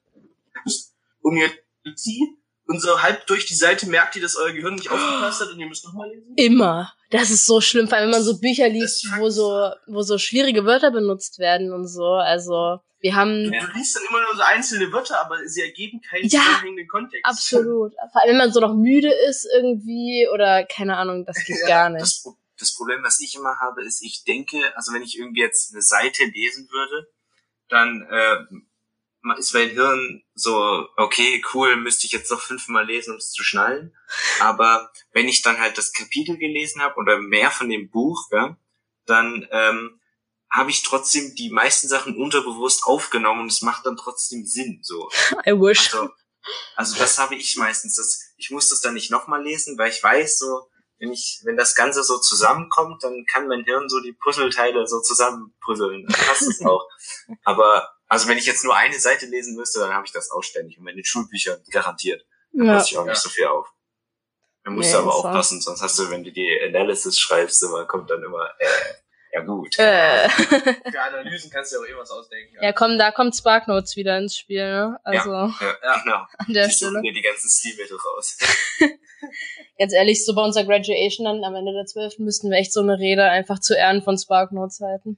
um 1.22 1.36
ihr 1.38 1.52
zieht 1.96 2.38
und 2.70 2.80
so 2.82 3.02
halb 3.02 3.26
durch 3.28 3.46
die 3.48 3.56
Seite 3.56 3.88
merkt 3.90 4.16
ihr, 4.16 4.22
dass 4.22 4.36
euer 4.36 4.52
Gehirn 4.52 4.76
nicht 4.76 4.90
aufgepasst 4.90 5.42
hat 5.42 5.50
und 5.52 5.60
ihr 5.60 5.68
müsst 5.68 5.84
nochmal 5.86 6.10
lesen? 6.10 6.34
Immer. 6.36 6.94
Das 7.10 7.32
ist 7.32 7.46
so 7.48 7.60
schlimm, 7.60 7.88
vor 7.88 7.98
allem 7.98 8.06
wenn 8.12 8.20
man 8.20 8.24
so 8.24 8.40
Bücher 8.40 8.70
liest, 8.70 9.08
wo 9.18 9.30
so, 9.30 9.72
wo 9.88 10.02
so 10.04 10.18
schwierige 10.20 10.66
Wörter 10.66 10.92
benutzt 10.92 11.40
werden 11.40 11.74
und 11.74 11.88
so. 11.88 12.06
Also, 12.06 12.80
wir 13.00 13.16
haben 13.16 13.52
Ja. 13.52 13.66
Du 13.66 13.72
liest 13.78 13.96
dann 13.96 14.04
immer 14.10 14.22
nur 14.22 14.36
so 14.36 14.44
einzelne 14.44 14.92
Wörter, 14.92 15.20
aber 15.20 15.40
sie 15.48 15.62
ergeben 15.62 16.00
keinen 16.02 16.28
Ja, 16.28 16.40
zusammenhängenden 16.42 16.88
Kontext. 16.88 17.26
absolut. 17.26 17.94
Vor 18.12 18.22
allem, 18.22 18.30
wenn 18.32 18.38
man 18.38 18.52
so 18.54 18.60
noch 18.60 18.76
müde 18.76 19.12
ist 19.28 19.48
irgendwie 19.56 20.28
oder 20.32 20.64
keine 20.66 20.98
Ahnung, 20.98 21.26
das 21.26 21.44
geht 21.44 21.66
gar 21.68 21.90
nicht. 21.90 22.02
Das, 22.04 22.24
das 22.60 22.76
Problem, 22.76 23.00
was 23.04 23.20
ich 23.22 23.36
immer 23.36 23.58
habe, 23.60 23.84
ist, 23.84 24.04
ich 24.04 24.24
denke, 24.26 24.58
also 24.76 24.94
wenn 24.94 25.02
ich 25.02 25.18
irgendwie 25.18 25.40
jetzt 25.42 25.74
eine 25.74 25.82
Seite 25.82 26.26
lesen 26.26 26.70
würde, 26.72 27.08
dann 27.70 28.06
äh, 28.12 28.36
ist 29.38 29.54
mein 29.54 29.70
Hirn 29.70 30.24
so, 30.34 30.88
okay, 30.96 31.44
cool, 31.54 31.76
müsste 31.76 32.06
ich 32.06 32.14
jetzt 32.14 32.32
noch 32.32 32.42
fünfmal 32.42 32.86
lesen, 32.86 33.12
um 33.12 33.18
es 33.18 33.32
zu 33.32 33.44
schnallen. 33.44 33.96
Aber 34.40 34.92
wenn 35.12 35.28
ich 35.28 35.42
dann 35.42 35.60
halt 35.60 35.78
das 35.78 35.92
Kapitel 35.92 36.38
gelesen 36.38 36.82
habe 36.82 36.96
oder 36.96 37.18
mehr 37.20 37.52
von 37.52 37.70
dem 37.70 37.90
Buch, 37.90 38.28
ja, 38.32 38.58
dann 39.06 39.48
ähm, 39.52 40.00
habe 40.52 40.72
ich 40.72 40.84
trotzdem 40.84 41.36
die 41.36 41.50
meisten 41.50 41.88
Sachen 41.88 42.18
unterbewusst 42.18 42.86
aufgenommen 42.86 43.42
und 43.42 43.52
es 43.52 43.62
macht 43.62 43.86
dann 43.86 43.98
trotzdem 43.98 44.46
Sinn. 44.46 44.80
So. 44.82 45.10
I 45.46 45.52
wish. 45.52 45.94
Also, 45.94 46.10
also 46.76 46.98
das 46.98 47.20
habe 47.20 47.36
ich 47.36 47.56
meistens. 47.58 47.96
Das, 47.96 48.34
ich 48.38 48.50
muss 48.52 48.70
das 48.70 48.82
dann 48.82 48.94
nicht 48.94 49.12
nochmal 49.12 49.44
lesen, 49.44 49.78
weil 49.78 49.92
ich 49.92 50.02
weiß, 50.02 50.40
so, 50.40 50.70
wenn 50.98 51.12
ich, 51.12 51.42
wenn 51.44 51.58
das 51.58 51.76
Ganze 51.76 52.04
so 52.04 52.18
zusammenkommt, 52.18 53.04
dann 53.04 53.26
kann 53.26 53.48
mein 53.48 53.64
Hirn 53.64 53.90
so 53.90 54.00
die 54.02 54.14
Puzzleteile 54.14 54.88
so 54.88 55.02
zusammenpuzzeln. 55.02 56.06
Dann 56.08 56.28
passt 56.28 56.48
es 56.48 56.62
auch. 56.62 56.88
Aber 57.44 57.90
also 58.10 58.28
wenn 58.28 58.38
ich 58.38 58.46
jetzt 58.46 58.64
nur 58.66 58.76
eine 58.76 59.00
Seite 59.00 59.26
lesen 59.28 59.56
müsste, 59.56 59.80
dann 59.80 59.94
habe 59.94 60.06
ich 60.06 60.12
das 60.12 60.30
auch 60.32 60.42
ständig. 60.44 60.78
Und 60.80 60.88
in 60.88 60.96
den 60.98 61.06
Schulbüchern 61.06 61.64
garantiert. 61.72 62.26
Dann 62.52 62.66
Ja. 62.68 62.74
passe 62.74 62.92
ich 62.92 62.98
auch 62.98 63.06
nicht 63.06 63.16
Ja. 63.16 63.22
so 63.22 63.30
viel 63.30 63.46
auf. 63.46 63.68
Dann 64.66 64.74
musst 64.76 64.90
Nee, 64.90 64.94
du 64.98 65.00
aber 65.04 65.16
aufpassen, 65.16 65.62
sonst 65.62 65.82
hast 65.82 65.98
du, 65.98 66.10
wenn 66.12 66.24
du 66.26 66.32
die 66.32 66.60
Analysis 66.68 67.18
schreibst, 67.18 67.64
immer 67.64 67.86
kommt 67.86 68.10
dann 68.10 68.22
immer, 68.24 68.50
äh, 68.60 68.66
ja 69.32 69.42
gut. 69.42 69.78
Äh. 69.80 70.28
Für 70.30 71.02
Analysen 71.02 71.50
kannst 71.50 71.72
du 71.72 71.78
ja 71.78 71.82
auch 71.84 71.88
eh 71.88 71.96
was 71.98 72.12
ausdenken. 72.12 72.58
Ja, 72.62 72.74
komm, 72.74 72.98
da 72.98 73.12
kommt 73.12 73.36
Sparknotes 73.36 73.96
wieder 73.96 74.18
ins 74.18 74.36
Spiel, 74.38 74.64
ne? 74.70 75.00
Also 75.04 75.30
Ja, 75.32 75.56
Ja. 75.84 76.00
genau. 76.04 76.26
an 76.40 76.54
der 76.54 76.68
Die 76.68 76.74
suchen 76.74 76.90
Stelle. 76.92 77.02
dir 77.04 77.14
die 77.14 77.22
ganzen 77.22 77.50
Stilmittel 77.50 77.98
raus. 77.98 78.38
Ganz 79.78 79.94
ehrlich, 79.94 80.26
so 80.26 80.34
bei 80.36 80.42
unserer 80.44 80.66
Graduation 80.66 81.26
dann 81.26 81.44
am 81.44 81.56
Ende 81.56 81.72
der 81.74 81.86
12. 81.86 82.20
müssten 82.20 82.50
wir 82.52 82.58
echt 82.58 82.74
so 82.74 82.82
eine 82.82 82.98
Rede 83.00 83.24
einfach 83.24 83.60
zu 83.60 83.76
Ehren 83.76 84.02
von 84.02 84.18
Sparknotes 84.18 84.80
halten. 84.82 85.18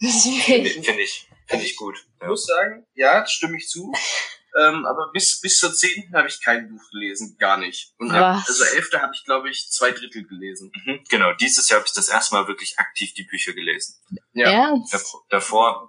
Finde 0.00 0.68
ich, 1.02 1.27
finde 1.48 1.64
ich 1.64 1.76
gut. 1.76 1.96
Ich 1.98 2.22
Ja. 2.22 2.28
muss 2.28 2.44
sagen, 2.44 2.86
ja, 2.94 3.20
das 3.20 3.32
stimme 3.32 3.56
ich 3.56 3.68
zu. 3.68 3.92
ähm, 4.58 4.86
aber 4.86 5.10
bis, 5.12 5.40
bis 5.40 5.58
zur 5.58 5.72
10. 5.74 6.12
habe 6.14 6.28
ich 6.28 6.40
kein 6.42 6.68
Buch 6.68 6.82
gelesen, 6.90 7.36
gar 7.38 7.56
nicht. 7.58 7.94
Und 7.98 8.12
hab, 8.12 8.46
also 8.48 8.64
11. 8.64 8.90
habe 8.94 9.12
ich, 9.14 9.24
glaube 9.24 9.50
ich, 9.50 9.70
zwei 9.70 9.90
Drittel 9.92 10.26
gelesen. 10.26 10.70
Mhm, 10.84 11.04
genau, 11.08 11.32
dieses 11.34 11.68
Jahr 11.68 11.80
habe 11.80 11.86
ich 11.88 11.94
das 11.94 12.08
erste 12.08 12.34
Mal 12.34 12.46
wirklich 12.48 12.78
aktiv 12.78 13.12
die 13.14 13.24
Bücher 13.24 13.52
gelesen. 13.52 14.00
Ja. 14.32 14.50
Ernst? 14.50 14.92
Dav- 14.94 15.14
Davor, 15.28 15.88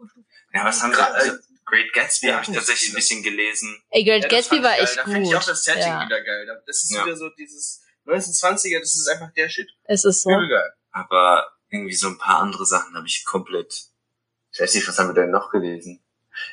ja, 0.53 0.65
was 0.65 0.81
haben 0.81 0.91
wir? 0.91 0.99
Gra- 0.99 1.11
Also, 1.13 1.33
Great 1.65 1.93
Gatsby 1.93 2.27
Ja, 2.27 2.33
habe 2.39 2.45
ich 2.49 2.55
tatsächlich 2.57 2.89
ein 2.91 2.95
bisschen 2.95 3.21
gelesen. 3.21 3.79
Ey, 3.91 4.03
Great 4.03 4.23
Ja, 4.23 4.29
Gatsby 4.29 4.63
war 4.63 4.71
ich 4.71 4.77
geil. 4.77 4.83
echt 4.85 4.97
Da 4.97 5.03
finde 5.03 5.21
ich 5.21 5.27
gut. 5.27 5.35
auch 5.37 5.45
das 5.45 5.63
Setting 5.63 5.81
Ja, 5.83 6.05
wieder 6.05 6.23
geil. 6.23 6.47
Das 6.65 6.83
ist 6.83 6.91
Ja. 6.91 7.05
wieder 7.05 7.15
so 7.15 7.29
dieses 7.29 7.81
1920er, 8.07 8.79
das 8.79 8.95
ist 8.95 9.07
einfach 9.07 9.31
der 9.33 9.49
Shit. 9.49 9.69
es 9.83 10.03
ist 10.03 10.21
so. 10.23 10.31
Übel 10.31 10.49
geil. 10.49 10.73
Aber 10.91 11.47
irgendwie 11.69 11.93
so 11.95 12.07
ein 12.07 12.17
paar 12.17 12.39
andere 12.39 12.65
Sachen 12.65 12.95
habe 12.95 13.05
ich 13.05 13.23
komplett. 13.23 13.83
Ich 14.59 14.63
weiß 14.63 14.75
nicht, 14.75 14.87
was 14.89 14.99
haben 14.99 15.07
wir 15.07 15.13
denn 15.13 15.31
noch 15.31 15.51
gelesen? 15.51 16.03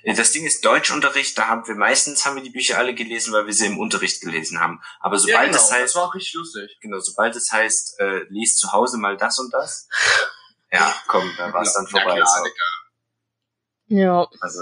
Ja, 0.05 0.15
Das 0.15 0.31
Ding 0.31 0.47
ist 0.47 0.65
Deutschunterricht, 0.65 1.37
da 1.37 1.49
haben 1.49 1.67
wir 1.67 1.75
meistens 1.75 2.25
haben 2.25 2.37
wir 2.37 2.43
die 2.45 2.51
Bücher 2.51 2.79
alle 2.79 2.95
gelesen, 2.95 3.33
weil 3.33 3.47
wir 3.47 3.53
sie 3.53 3.67
im 3.67 3.81
Unterricht 3.81 4.21
gelesen 4.21 4.61
haben. 4.61 4.81
Aber 5.01 5.19
sobald 5.19 5.35
ja, 5.35 5.45
genau. 5.47 5.57
es 5.57 5.73
heißt, 5.73 5.83
das 5.83 5.95
war 5.97 6.05
auch 6.05 6.15
richtig 6.15 6.35
lustig. 6.35 6.79
genau, 6.81 7.01
sobald 7.01 7.35
es 7.35 7.51
heißt, 7.51 7.99
äh, 7.99 8.21
lies 8.29 8.55
zu 8.55 8.71
Hause 8.73 8.99
mal 8.99 9.17
das 9.17 9.41
und 9.41 9.53
das, 9.53 9.89
ja, 10.71 10.95
komm, 11.09 11.29
da 11.37 11.53
war 11.53 11.63
es 11.63 11.75
dann 11.75 11.85
Ja, 11.87 11.91
vorbei. 11.91 12.15
klar, 12.15 12.27
so. 12.45 12.51
Ja. 13.89 14.29
Also, 14.41 14.61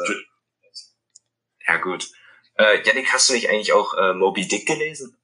ja 1.69 1.77
gut. 1.77 2.09
Äh, 2.57 2.83
Janik, 2.83 3.13
hast 3.13 3.29
du 3.29 3.35
nicht 3.35 3.51
eigentlich 3.51 3.75
auch 3.75 3.93
äh, 3.99 4.15
Moby 4.15 4.49
Dick 4.49 4.67
gelesen? 4.67 5.19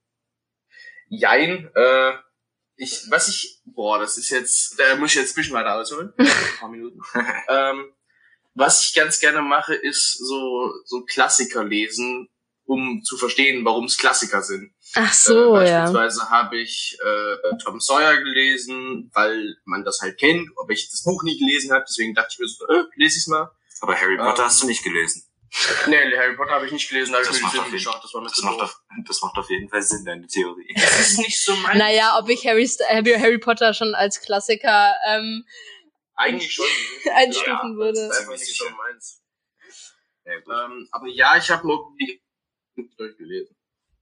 Jein, 1.09 1.71
äh, 1.75 2.13
ich, 2.77 3.11
was 3.11 3.29
ich, 3.29 3.63
boah, 3.65 3.99
das 3.99 4.19
ist 4.19 4.29
jetzt, 4.29 4.79
da 4.79 4.97
muss 4.97 5.11
ich 5.11 5.17
jetzt 5.17 5.33
ein 5.33 5.37
bisschen 5.37 5.55
weiter 5.55 5.75
ausholen. 5.75 6.13
Ein 6.19 6.27
paar 6.59 6.69
Minuten. 6.69 7.01
ähm, 7.49 7.95
was 8.55 8.85
ich 8.85 8.95
ganz 8.95 9.21
gerne 9.21 9.43
mache, 9.43 9.75
ist 9.75 10.19
so, 10.19 10.73
so 10.85 11.03
Klassiker 11.03 11.65
lesen, 11.65 12.29
um 12.65 13.03
zu 13.03 13.17
verstehen, 13.17 13.65
warum 13.65 13.87
es 13.87 13.99
Klassiker 13.99 14.43
sind. 14.43 14.73
Ach 14.95 15.13
so, 15.13 15.57
äh, 15.57 15.69
ja. 15.69 15.81
beispielsweise 15.81 16.31
habe 16.31 16.59
ich 16.59 16.97
äh, 17.05 17.57
Tom 17.63 17.81
Sawyer 17.81 18.17
gelesen, 18.19 19.11
weil 19.15 19.57
man 19.65 19.85
das 19.85 20.01
halt 20.01 20.19
kennt, 20.19 20.49
aber 20.57 20.73
ich 20.73 20.91
das 20.91 21.03
Buch 21.03 21.23
nie 21.23 21.39
gelesen 21.39 21.73
habe, 21.73 21.85
deswegen 21.89 22.15
dachte 22.15 22.31
ich 22.33 22.39
mir 22.39 22.49
so, 22.49 22.67
äh, 22.67 22.85
lese 22.97 23.19
ich's 23.19 23.27
mal. 23.27 23.51
Aber 23.81 23.97
Harry 23.97 24.15
Ähm, 24.15 24.21
Potter 24.21 24.45
hast 24.45 24.63
du 24.63 24.67
nicht 24.67 24.83
gelesen. 24.85 25.25
Nee, 25.89 25.97
Harry 26.17 26.37
Potter 26.37 26.53
habe 26.53 26.67
ich 26.67 26.73
nicht 26.73 26.89
gelesen, 26.89 27.13
da 27.13 27.19
habe 27.19 27.25
ich 27.25 27.31
Das 27.31 27.39
mir 27.39 27.43
macht 27.43 27.55
die 27.55 27.59
auf 27.59 27.65
Filme 27.65 27.79
geschaut, 27.79 28.01
das 28.05 28.15
war 28.15 28.21
mir 28.21 28.29
Das 28.29 28.37
zu 28.37 28.45
macht, 28.45 28.61
auf, 28.61 28.81
das 29.09 29.23
macht 29.23 29.37
auf 29.37 29.51
jeden 29.51 29.69
Fall 29.69 29.83
Sinn, 29.83 30.05
deine 30.05 30.27
Theorie. 30.29 30.73
Das 30.77 31.01
ist 31.01 31.19
nicht 31.19 31.43
so 31.43 31.57
mein. 31.57 31.79
Naja, 31.79 32.19
ob 32.21 32.29
ich 32.29 32.47
Harry, 32.47 32.69
Harry 32.69 33.39
Potter 33.39 33.75
schon 33.75 33.95
als 33.97 34.21
Klassiker 34.21 34.95
ähm, 35.09 35.45
Eigentlich 36.21 36.53
schon. 36.55 36.67
einstufen 37.15 37.77
würde. 37.77 38.01
Das 38.09 38.11
ist 38.11 38.21
einfach 38.21 38.33
nicht 38.33 38.57
so 38.57 38.65
meins. 38.71 39.23
Ja. 40.25 40.65
Ähm, 40.67 40.89
aber 40.93 41.09
ja, 41.09 41.37
ich 41.37 41.51
habe 41.51 41.67
Moby 41.67 42.23
Dick 42.77 42.97
durchgelesen. 42.97 43.57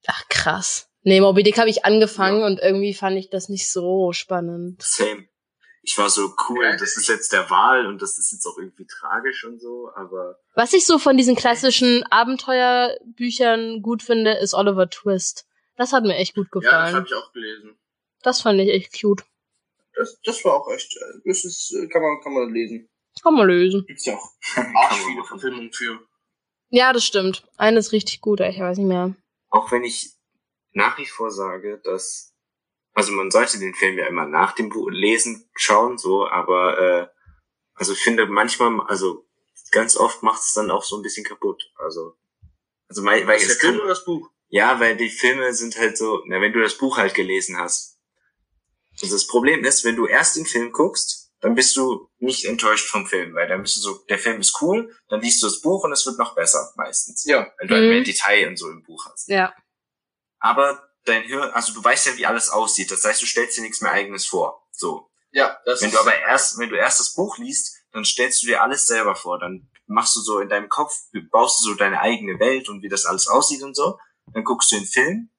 Ach 0.07 0.29
krass. 0.29 0.91
Nee, 1.03 1.21
Moby 1.21 1.43
Dick 1.43 1.59
habe 1.59 1.71
ich 1.71 1.85
angefangen 1.85 2.43
und 2.43 2.61
irgendwie 2.61 2.93
fand 2.95 3.17
ich 3.17 3.31
das 3.31 3.49
nicht 3.49 3.71
so 3.71 4.13
spannend. 4.13 4.83
Same. 4.83 5.29
ich 5.83 5.97
war 5.97 6.11
so 6.11 6.35
cool, 6.49 6.77
das 6.79 6.97
ist 6.97 7.09
jetzt 7.09 7.33
der 7.33 7.49
Wahl 7.51 7.87
und 7.87 8.03
das 8.03 8.19
ist 8.19 8.33
jetzt 8.33 8.45
auch 8.47 8.59
irgendwie 8.59 8.87
tragisch 8.87 9.45
und 9.45 9.61
so, 9.61 9.91
aber. 9.95 10.39
Was 10.55 10.73
ich 10.73 10.85
so 10.85 10.99
von 10.99 11.17
diesen 11.17 11.37
klassischen 11.37 12.05
Abenteuerbüchern 12.11 13.81
gut 13.81 14.03
finde, 14.03 14.33
ist 14.33 14.55
Oliver 14.55 14.91
Twist. 14.91 15.47
Das 15.77 15.93
hat 15.93 16.03
mir 16.05 16.17
echt 16.17 16.35
gut 16.35 16.51
gefallen. 16.51 16.73
Ja, 16.75 16.85
das 16.87 16.95
habe 16.95 17.07
ich 17.07 17.15
auch 17.15 17.33
gelesen. 17.33 17.79
Das 18.23 18.43
fand 18.43 18.61
ich 18.61 18.69
echt 18.69 19.01
cute. 19.01 19.23
Das, 19.99 20.21
das 20.23 20.45
war 20.45 20.55
auch 20.55 20.73
echt, 20.73 20.97
äh, 20.97 21.21
das 21.25 21.45
ist, 21.45 21.75
äh, 21.75 21.89
kann 21.89 22.03
man, 22.03 22.21
kann 22.23 22.33
man 22.33 22.53
lesen. 22.53 22.89
Kann 23.23 23.35
man 23.35 23.47
lösen. 23.49 23.85
Gibt's 23.87 24.07
ja 24.07 24.15
auch 24.15 24.31
arsch 24.57 25.05
viele 25.05 25.25
Verfilmungen 25.25 25.73
für. 25.73 26.01
Ja, 26.71 26.93
das 26.93 27.05
stimmt. 27.05 27.47
Eine 27.57 27.79
ist 27.79 27.93
richtig 27.93 28.21
gut, 28.21 28.41
ich 28.41 28.61
weiß 28.61 28.79
nicht 28.79 28.87
mehr. 28.87 29.15
Auch 29.51 29.73
wenn 29.73 29.85
ich 29.85 30.13
nach 30.73 30.99
wie 30.99 31.07
vor 31.07 31.31
sage, 31.31 31.81
dass 31.83 32.29
also 32.99 33.13
man 33.13 33.31
sollte 33.31 33.61
den 33.61 33.75
Film 33.75 33.97
ja 33.97 34.09
immer 34.09 34.27
nach 34.27 34.57
dem 34.57 34.73
Lesen 34.91 35.49
schauen, 35.55 35.99
so, 35.99 36.27
aber 36.27 36.79
äh, 36.79 37.07
also 37.75 37.93
ich 37.93 38.01
finde 38.01 38.27
manchmal, 38.27 38.81
also 38.89 39.25
ganz 39.71 39.97
oft 39.97 40.25
macht 40.25 40.41
es 40.41 40.53
dann 40.53 40.73
auch 40.73 40.83
so 40.83 40.97
ein 40.97 41.03
bisschen 41.03 41.25
kaputt. 41.25 41.63
Also, 41.77 42.17
also 42.89 43.05
weil, 43.05 43.25
weil 43.29 43.37
ist 43.37 43.49
der 43.49 43.57
Film 43.57 43.79
oder 43.79 43.91
das 43.91 44.05
Buch? 44.05 44.29
Ja, 44.49 44.81
weil 44.81 44.97
die 44.97 45.11
Filme 45.11 45.53
sind 45.53 45.79
halt 45.79 45.97
so, 45.97 46.23
na, 46.27 46.41
wenn 46.41 46.53
du 46.53 46.61
das 46.61 46.77
Buch 46.77 46.97
halt 46.97 47.15
gelesen 47.15 47.57
hast. 47.57 47.98
Also 49.03 49.15
das 49.15 49.27
Problem 49.27 49.65
ist, 49.65 49.85
wenn 49.85 49.97
du 49.97 50.07
erst 50.07 50.37
den 50.37 50.47
Film 50.47 50.73
guckst, 50.73 51.29
dann 51.41 51.55
bist 51.55 51.77
du 51.77 52.09
nicht 52.19 52.45
enttäuscht 52.45 52.89
vom 52.89 53.07
Film, 53.07 53.35
weil 53.35 53.47
dann 53.47 53.63
bist 53.63 53.77
du 53.77 53.81
so, 53.81 54.05
der 54.09 54.19
Film 54.19 54.41
ist 54.41 54.61
cool, 54.61 54.93
dann 55.09 55.21
liest 55.21 55.43
du 55.43 55.47
das 55.47 55.61
Buch 55.61 55.85
und 55.85 55.93
es 55.93 56.05
wird 56.05 56.19
noch 56.19 56.35
besser 56.35 56.73
meistens. 56.77 57.25
Ja. 57.27 57.53
Weil 57.59 57.69
du 57.69 57.75
halt 57.75 57.85
mehr 57.85 58.01
mhm. 58.01 58.05
Detail 58.05 58.49
und 58.49 58.57
so 58.57 58.69
im 58.71 58.83
Buch 58.83 59.07
hast. 59.07 59.29
Ja. 59.29 59.55
Aber 60.41 60.89
dein 61.05 61.23
Hirn, 61.23 61.51
also 61.51 61.73
du 61.73 61.83
weißt 61.83 62.07
ja, 62.07 62.17
wie 62.17 62.27
alles 62.27 62.49
aussieht. 62.49 62.91
Das 62.91 63.05
heißt, 63.05 63.23
du 63.23 63.27
stellst 63.27 63.57
dir 63.57 63.63
nichts 63.63 63.81
mehr 63.81 63.93
eigenes 63.93 64.27
vor. 64.27 64.69
So. 64.73 65.11
Ja, 65.31 65.59
das 65.65 65.83
Wenn 65.83 65.91
du 65.91 66.01
aber 66.01 66.17
erst, 66.19 66.59
wenn 66.59 66.71
du 66.71 66.77
erst 66.77 67.01
das 67.01 67.15
Buch 67.15 67.39
liest, 67.39 67.77
dann 67.93 68.05
stellst 68.05 68.43
du 68.43 68.47
dir 68.47 68.63
alles 68.63 68.87
selber 68.87 69.15
vor. 69.15 69.39
Dann 69.39 69.71
machst 69.87 70.17
du 70.17 70.21
so 70.21 70.41
in 70.41 70.49
deinem 70.49 70.69
Kopf, 70.69 70.93
baust 71.31 71.61
du 71.61 71.71
so 71.71 71.75
deine 71.75 72.01
eigene 72.01 72.39
Welt 72.41 72.69
und 72.69 72.83
wie 72.83 72.89
das 72.89 73.05
alles 73.05 73.29
aussieht 73.29 73.63
und 73.63 73.77
so. 73.77 73.99
Dann 74.33 74.45
guckst 74.45 74.73
du 74.73 74.77
den 74.77 74.87
Film, 74.87 75.31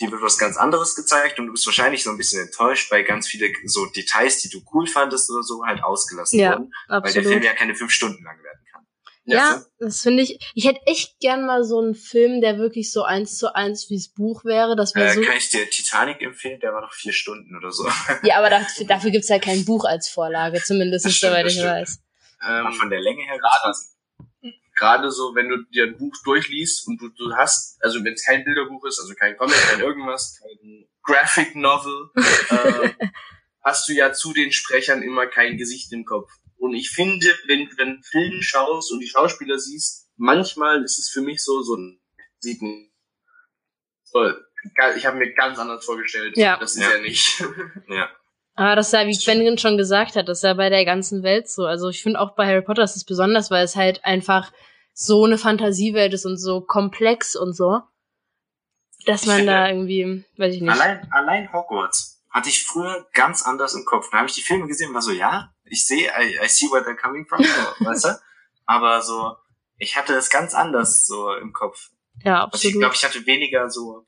dir 0.00 0.10
wird 0.10 0.22
was 0.22 0.38
ganz 0.38 0.56
anderes 0.56 0.96
gezeigt 0.96 1.38
und 1.38 1.46
du 1.46 1.52
bist 1.52 1.66
wahrscheinlich 1.66 2.02
so 2.02 2.10
ein 2.10 2.16
bisschen 2.16 2.44
enttäuscht, 2.44 2.90
weil 2.90 3.04
ganz 3.04 3.28
viele 3.28 3.52
so 3.64 3.86
Details, 3.86 4.38
die 4.38 4.48
du 4.48 4.60
cool 4.72 4.86
fandest 4.86 5.30
oder 5.30 5.42
so, 5.42 5.64
halt 5.64 5.82
ausgelassen 5.82 6.38
ja, 6.38 6.52
wurden. 6.52 6.72
Absolut. 6.88 7.04
Weil 7.04 7.12
der 7.12 7.32
Film 7.32 7.42
ja 7.42 7.54
keine 7.54 7.74
fünf 7.74 7.92
Stunden 7.92 8.22
lang 8.24 8.36
werden 8.42 8.60
kann. 8.72 8.86
Ja, 9.26 9.64
das 9.78 10.02
finde 10.02 10.22
ich. 10.22 10.38
Ich 10.54 10.66
hätte 10.66 10.80
echt 10.86 11.18
gern 11.20 11.46
mal 11.46 11.64
so 11.64 11.80
einen 11.80 11.94
Film, 11.94 12.42
der 12.42 12.58
wirklich 12.58 12.92
so 12.92 13.04
eins 13.04 13.38
zu 13.38 13.54
eins 13.54 13.88
wie's 13.88 14.12
Buch 14.12 14.44
wäre. 14.44 14.76
Das 14.76 14.94
wäre 14.94 15.08
äh, 15.08 15.14
so. 15.14 15.22
Kann 15.22 15.36
ich 15.36 15.48
dir 15.48 15.68
Titanic 15.70 16.20
empfehlen? 16.20 16.60
Der 16.60 16.74
war 16.74 16.82
noch 16.82 16.92
vier 16.92 17.12
Stunden 17.12 17.56
oder 17.56 17.70
so. 17.70 17.88
Ja, 18.22 18.38
aber 18.38 18.50
dafür, 18.50 18.86
dafür 18.88 19.10
gibt's 19.10 19.28
ja 19.28 19.38
kein 19.38 19.64
Buch 19.64 19.84
als 19.84 20.08
Vorlage, 20.08 20.62
zumindest 20.62 21.10
stimmt, 21.10 21.32
soweit 21.32 21.46
ich 21.46 21.62
weiß. 21.62 22.00
Ähm, 22.46 22.72
von 22.72 22.90
der 22.90 23.00
Länge 23.00 23.22
her 23.22 23.38
gerade, 23.38 23.74
gerade 24.74 25.10
so, 25.10 25.34
wenn 25.34 25.48
du 25.48 25.62
dir 25.64 25.84
ein 25.84 25.96
Buch 25.96 26.14
durchliest 26.24 26.86
und 26.88 27.00
du, 27.00 27.08
du 27.08 27.34
hast, 27.34 27.82
also 27.82 28.02
wenn 28.04 28.14
es 28.14 28.24
kein 28.24 28.44
Bilderbuch 28.44 28.84
ist, 28.86 29.00
also 29.00 29.14
kein 29.14 29.36
Comic, 29.36 29.56
kein 29.56 29.80
irgendwas, 29.80 30.40
kein 30.40 30.88
Graphic 31.02 31.54
Novel, 31.54 32.10
äh, 32.16 32.94
hast 33.62 33.88
du 33.88 33.92
ja 33.92 34.12
zu 34.12 34.32
den 34.32 34.52
Sprechern 34.52 35.02
immer 35.02 35.26
kein 35.26 35.56
Gesicht 35.56 35.92
im 35.92 36.04
Kopf. 36.04 36.30
Und 36.56 36.74
ich 36.74 36.90
finde, 36.90 37.26
wenn 37.46 37.68
du 37.68 37.76
den 37.76 38.02
Film 38.02 38.40
schaust 38.42 38.92
und 38.92 39.00
die 39.00 39.08
Schauspieler 39.08 39.58
siehst, 39.58 40.08
manchmal 40.16 40.82
ist 40.82 40.98
es 40.98 41.08
für 41.08 41.20
mich 41.20 41.42
so, 41.42 41.62
so 41.62 41.76
ein, 41.76 42.00
sieht 42.38 42.62
ein, 42.62 42.90
ich 44.96 45.06
habe 45.06 45.18
mir 45.18 45.34
ganz 45.34 45.58
anders 45.58 45.84
vorgestellt. 45.84 46.36
Ja. 46.36 46.56
Das 46.56 46.76
ist 46.76 46.82
ja, 46.82 46.92
ja 46.92 47.00
nicht. 47.00 47.44
ja. 47.88 48.10
Aber 48.56 48.76
das 48.76 48.88
ist 48.88 48.92
ja, 48.92 49.06
wie 49.06 49.18
Quentin 49.18 49.58
schon 49.58 49.76
gesagt 49.76 50.14
hat, 50.14 50.28
das 50.28 50.38
ist 50.38 50.44
ja 50.44 50.54
bei 50.54 50.70
der 50.70 50.84
ganzen 50.84 51.22
Welt 51.22 51.48
so. 51.48 51.66
Also 51.66 51.88
ich 51.88 52.02
finde 52.02 52.20
auch 52.20 52.36
bei 52.36 52.46
Harry 52.46 52.62
Potter 52.62 52.84
ist 52.84 52.96
es 52.96 53.04
besonders, 53.04 53.50
weil 53.50 53.64
es 53.64 53.74
halt 53.74 54.04
einfach 54.04 54.52
so 54.92 55.24
eine 55.24 55.38
Fantasiewelt 55.38 56.14
ist 56.14 56.24
und 56.24 56.36
so 56.36 56.60
komplex 56.60 57.34
und 57.34 57.52
so, 57.52 57.80
dass 59.06 59.26
man 59.26 59.44
da 59.46 59.68
irgendwie, 59.68 60.24
weiß 60.36 60.54
ich 60.54 60.60
nicht. 60.62 60.70
Allein, 60.70 61.06
allein 61.12 61.52
Hogwarts 61.52 62.24
hatte 62.30 62.48
ich 62.48 62.64
früher 62.64 63.06
ganz 63.12 63.42
anders 63.42 63.74
im 63.74 63.84
Kopf. 63.84 64.08
Da 64.10 64.18
habe 64.18 64.28
ich 64.28 64.34
die 64.34 64.42
Filme 64.42 64.68
gesehen 64.68 64.88
und 64.88 64.94
war 64.94 65.02
so, 65.02 65.10
ja, 65.10 65.52
ich 65.64 65.86
sehe, 65.86 66.08
I, 66.08 66.38
I 66.44 66.48
see 66.48 66.66
where 66.66 66.84
they're 66.84 66.96
coming 66.96 67.26
from, 67.26 67.40
weißt 67.80 68.04
du? 68.04 68.08
Aber 68.66 69.02
so, 69.02 69.36
ich 69.78 69.96
hatte 69.96 70.14
es 70.14 70.30
ganz 70.30 70.54
anders 70.54 71.06
so 71.06 71.34
im 71.34 71.52
Kopf. 71.52 71.90
Ja, 72.22 72.44
absolut. 72.44 72.52
Also 72.54 72.68
ich 72.68 72.78
glaube, 72.78 72.94
ich 72.94 73.04
hatte 73.04 73.26
weniger 73.26 73.68
so, 73.68 74.06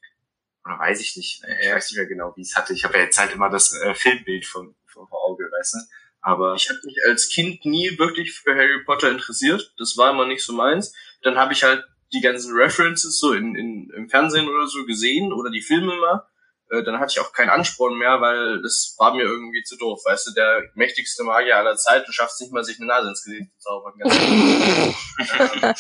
oder 0.66 0.79
weiß 0.79 1.00
ich 1.00 1.16
nicht, 1.16 1.42
ich 1.44 1.72
weiß 1.72 1.90
nicht 1.90 1.98
mehr 1.98 2.07
genau, 2.07 2.33
wie 2.37 2.42
es 2.42 2.57
hatte. 2.57 2.72
Ich 2.72 2.85
habe 2.85 2.98
ja 2.98 3.05
jetzt 3.05 3.18
halt 3.18 3.33
immer 3.33 3.48
das 3.48 3.72
äh, 3.72 3.94
Filmbild 3.94 4.44
vom, 4.44 4.74
vom 4.87 5.07
Auge, 5.12 5.44
weißt 5.44 5.74
du? 5.74 5.79
Aber 6.20 6.55
ich 6.55 6.68
habe 6.68 6.81
mich 6.85 6.96
als 7.07 7.29
Kind 7.29 7.64
nie 7.64 7.96
wirklich 7.98 8.33
für 8.33 8.55
Harry 8.55 8.83
Potter 8.85 9.11
interessiert. 9.11 9.72
Das 9.79 9.96
war 9.96 10.11
immer 10.11 10.26
nicht 10.26 10.44
so 10.44 10.52
meins. 10.52 10.92
Dann 11.22 11.38
habe 11.38 11.52
ich 11.52 11.62
halt 11.62 11.85
die 12.12 12.20
ganzen 12.20 12.52
References 12.52 13.20
so 13.20 13.33
in, 13.33 13.55
in, 13.55 13.90
im 13.96 14.09
Fernsehen 14.09 14.48
oder 14.48 14.66
so 14.66 14.85
gesehen 14.87 15.33
oder 15.33 15.50
die 15.50 15.62
Filme 15.62 15.94
mal. 15.94 16.26
Äh, 16.70 16.83
dann 16.83 16.98
hatte 16.98 17.12
ich 17.12 17.20
auch 17.20 17.33
keinen 17.33 17.50
Ansporn 17.50 17.96
mehr, 17.96 18.20
weil 18.20 18.61
das 18.61 18.96
war 18.98 19.14
mir 19.14 19.22
irgendwie 19.22 19.62
zu 19.62 19.76
doof. 19.76 20.00
Weißt 20.05 20.26
du, 20.26 20.33
der 20.33 20.64
mächtigste 20.74 21.22
Magier 21.22 21.59
aller 21.59 21.76
Zeit, 21.76 22.09
du 22.09 22.12
schaffst 22.12 22.40
nicht 22.40 22.52
mal, 22.52 22.64
sich 22.64 22.81
eine 22.81 22.88
Nase 22.88 23.09
ins 23.09 23.22
Gesicht 23.22 23.52
zu 23.52 23.59
zaubern. 23.61 23.92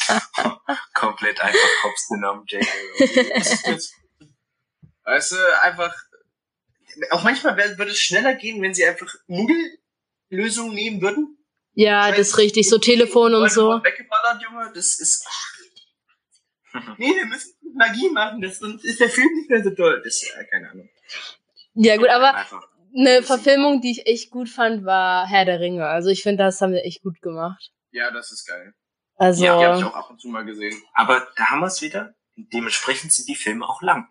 Komplett 0.94 1.40
einfach 1.40 1.82
Hops 1.82 2.08
genommen, 2.08 2.44
Jake. 2.46 2.68
Weißt 5.06 5.32
du, 5.32 5.36
einfach, 5.62 5.94
auch 7.10 7.22
manchmal 7.22 7.56
würde 7.56 7.90
es 7.90 7.98
schneller 7.98 8.34
gehen, 8.34 8.60
wenn 8.62 8.74
sie 8.74 8.84
einfach 8.84 9.14
Nuggellösungen 9.26 10.74
nehmen 10.74 11.00
würden. 11.00 11.38
Ja, 11.74 12.10
das 12.10 12.28
ist 12.28 12.38
richtig, 12.38 12.68
so 12.68 12.78
Telefon 12.78 13.34
und 13.34 13.50
so. 13.50 13.82
Weggeballert, 13.82 14.42
Junge, 14.42 14.72
das 14.74 14.98
ist, 14.98 15.26
nee, 16.98 17.14
wir 17.14 17.26
müssen 17.26 17.54
Magie 17.74 18.10
machen, 18.10 18.40
das, 18.40 18.58
sonst 18.58 18.84
ist 18.84 19.00
der 19.00 19.10
Film 19.10 19.32
nicht 19.34 19.50
mehr 19.50 19.62
so 19.62 19.70
toll. 19.70 20.00
Das 20.04 20.22
ist 20.22 20.34
ja 20.34 20.42
keine 20.44 20.70
Ahnung. 20.70 20.88
Ja, 21.74 21.96
gut, 21.96 22.08
aber 22.08 22.34
eine 22.96 23.22
Verfilmung, 23.22 23.82
die 23.82 23.90
ich 23.90 24.06
echt 24.06 24.30
gut 24.30 24.48
fand, 24.48 24.86
war 24.86 25.28
Herr 25.28 25.44
der 25.44 25.60
Ringe. 25.60 25.86
Also 25.86 26.08
ich 26.08 26.22
finde, 26.22 26.44
das 26.44 26.60
haben 26.60 26.72
wir 26.72 26.84
echt 26.84 27.02
gut 27.02 27.20
gemacht. 27.20 27.70
Ja, 27.90 28.10
das 28.10 28.32
ist 28.32 28.46
geil. 28.46 28.74
Also. 29.16 29.44
Ja, 29.44 29.58
die 29.58 29.64
habe 29.66 29.78
ich 29.78 29.84
auch 29.84 29.94
ab 29.94 30.10
und 30.10 30.20
zu 30.20 30.28
mal 30.28 30.44
gesehen. 30.44 30.82
Aber 30.94 31.26
da 31.36 31.50
haben 31.50 31.60
wir 31.60 31.66
es 31.66 31.82
wieder. 31.82 32.14
Dementsprechend 32.36 33.12
sind 33.12 33.28
die 33.28 33.34
Filme 33.34 33.66
auch 33.66 33.82
lang. 33.82 34.08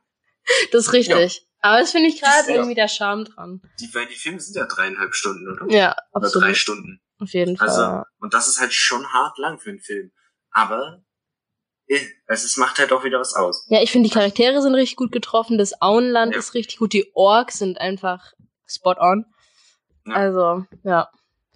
Das 0.72 0.88
ist 0.88 0.94
richtig. 0.94 1.36
Ja. 1.36 1.42
Aber 1.62 1.80
das 1.80 1.92
finde 1.92 2.10
ich 2.10 2.22
gerade 2.22 2.52
irgendwie 2.52 2.76
der 2.76 2.88
Charme 2.88 3.26
dran. 3.26 3.62
Die, 3.80 3.94
weil 3.96 4.06
die 4.06 4.16
Filme 4.16 4.40
sind 4.40 4.56
ja 4.56 4.68
dreieinhalb 4.68 5.16
Stunden, 5.16 5.48
oder? 5.48 5.66
Ja, 5.74 5.96
absolut. 6.12 6.36
Oder 6.36 6.46
drei 6.46 6.54
Stunden. 6.54 7.02
Auf 7.20 7.34
jeden 7.34 7.58
Fall. 7.58 7.70
Also, 7.70 8.04
und 8.20 8.34
das 8.34 8.48
ist 8.48 8.60
halt 8.60 8.74
schon 8.74 9.12
hart 9.12 9.38
lang 9.38 9.60
für 9.60 9.70
einen 9.72 9.80
Film. 9.80 10.12
Aber 10.52 11.04
es 12.28 12.44
ist, 12.44 12.58
macht 12.58 12.80
halt 12.80 12.92
auch 12.92 13.04
wieder 13.04 13.20
was 13.20 13.36
aus. 13.36 13.66
Ja, 13.70 13.82
ich 13.82 13.92
finde, 13.92 14.10
die 14.10 14.14
Charaktere 14.14 14.62
sind 14.62 14.76
richtig 14.76 14.98
gut 14.98 15.12
getroffen, 15.12 15.58
das 15.58 15.82
Auenland 15.82 16.34
ja. 16.34 16.40
ist 16.40 16.54
richtig 16.54 16.78
gut, 16.78 16.94
die 16.94 17.12
Orks 17.14 17.60
sind 17.60 17.80
einfach 17.80 18.34
spot 18.66 18.96
on. 18.98 19.26
Ja. 20.08 20.16
Also, 20.16 20.66
ja, 20.84 21.10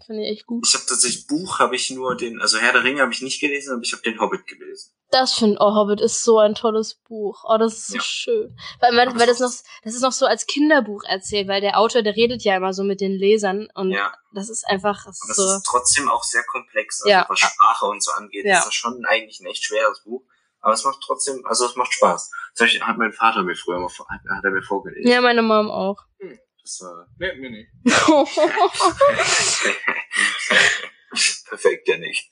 finde 0.06 0.24
ich 0.24 0.30
echt 0.30 0.48
gut. 0.48 0.68
Ich 0.68 0.74
habe 0.74 0.86
tatsächlich 0.86 1.28
Buch, 1.28 1.60
habe 1.60 1.76
ich 1.76 1.90
nur 1.92 2.16
den, 2.16 2.42
also 2.42 2.58
Herr 2.58 2.74
der 2.74 2.84
Ringe 2.84 3.02
habe 3.02 3.12
ich 3.12 3.22
nicht 3.22 3.40
gelesen, 3.40 3.74
aber 3.74 3.82
ich 3.82 3.94
habe 3.94 4.02
den 4.04 4.20
Hobbit 4.20 4.48
gelesen. 4.48 4.92
Das 5.12 5.34
finde 5.34 5.58
oh, 5.60 5.76
Hobbit 5.76 6.02
ist 6.02 6.24
so 6.24 6.38
ein 6.40 6.56
tolles 6.56 6.96
Buch. 6.96 7.44
Oh, 7.48 7.58
das 7.58 7.74
ist 7.74 7.88
so 7.88 7.96
ja. 7.96 8.02
schön. 8.02 8.58
Weil, 8.80 8.96
weil, 8.96 9.20
weil 9.20 9.28
das 9.28 9.40
noch, 9.40 9.52
das 9.84 9.96
ist 9.96 10.02
noch 10.02 10.12
so 10.12 10.26
als 10.26 10.46
Kinderbuch 10.46 11.04
erzählt, 11.04 11.48
weil 11.48 11.62
der 11.62 11.80
Autor, 11.80 12.04
der 12.04 12.16
redet 12.16 12.44
ja 12.44 12.58
immer 12.58 12.74
so 12.74 12.84
mit 12.84 13.02
den 13.02 13.14
Lesern 13.14 13.70
und 13.74 13.92
ja. 13.92 14.14
das 14.34 14.50
ist 14.50 14.68
einfach 14.68 15.06
das 15.06 15.20
aber 15.24 15.34
so. 15.34 15.44
Das 15.44 15.58
ist 15.58 15.66
trotzdem 15.66 16.10
auch 16.10 16.24
sehr 16.24 16.44
komplex, 16.44 17.02
also 17.02 17.10
ja. 17.10 17.26
was 17.28 17.40
Sprache 17.40 17.86
und 17.86 18.04
so 18.04 18.12
angeht. 18.12 18.46
Ja. 18.46 18.56
Das 18.56 18.68
ist 18.68 18.76
schon 18.76 19.04
eigentlich 19.06 19.40
ein 19.40 19.48
echt 19.48 19.64
schweres 19.64 20.04
Buch. 20.04 20.24
Aber 20.62 20.74
es 20.74 20.84
macht 20.84 21.00
trotzdem, 21.02 21.46
also 21.46 21.66
es 21.66 21.76
macht 21.76 21.94
Spaß. 21.94 22.32
Das 22.58 22.70
hat 22.70 22.98
mein 22.98 23.14
Vater 23.14 23.44
mir 23.44 23.56
früher 23.56 23.80
mal, 23.80 23.90
hat 23.90 24.44
er 24.44 24.52
mir 24.52 24.62
vorgelesen. 24.62 25.10
Ja, 25.10 25.22
meine 25.22 25.42
Mom 25.42 25.72
auch. 25.72 25.98
Hm, 26.20 26.38
das 26.70 26.82
war, 26.82 27.08
nee, 27.18 27.34
mir 27.36 27.50
nicht. 27.50 27.72
Perfekt, 31.48 31.88
ja 31.88 31.98
nicht. 31.98 32.30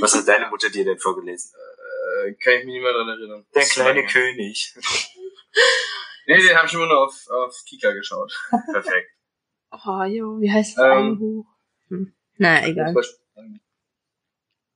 Was 0.00 0.14
hat 0.14 0.28
deine 0.28 0.48
Mutter 0.48 0.70
dir 0.70 0.84
denn 0.84 0.98
vorgelesen? 0.98 1.52
Äh, 2.24 2.34
kann 2.34 2.52
ich 2.54 2.64
mich 2.64 2.74
nicht 2.74 2.82
mehr 2.82 2.92
dran 2.92 3.08
erinnern. 3.08 3.44
Der 3.54 3.64
kleine 3.64 4.06
König. 4.06 4.72
nee, 6.26 6.40
den 6.40 6.56
habe 6.56 6.68
ich 6.68 6.74
immer 6.74 6.86
nur 6.86 7.06
auf, 7.06 7.28
auf 7.28 7.64
Kika 7.66 7.90
geschaut. 7.92 8.32
Perfekt. 8.72 9.10
Oh, 9.72 10.04
jo, 10.04 10.40
wie 10.40 10.52
heißt 10.52 10.78
das 10.78 10.84
ähm, 10.84 10.92
eine 10.92 11.16
Buch? 11.16 11.46
Hm. 11.88 12.14
Na, 12.36 12.64
egal. 12.64 12.94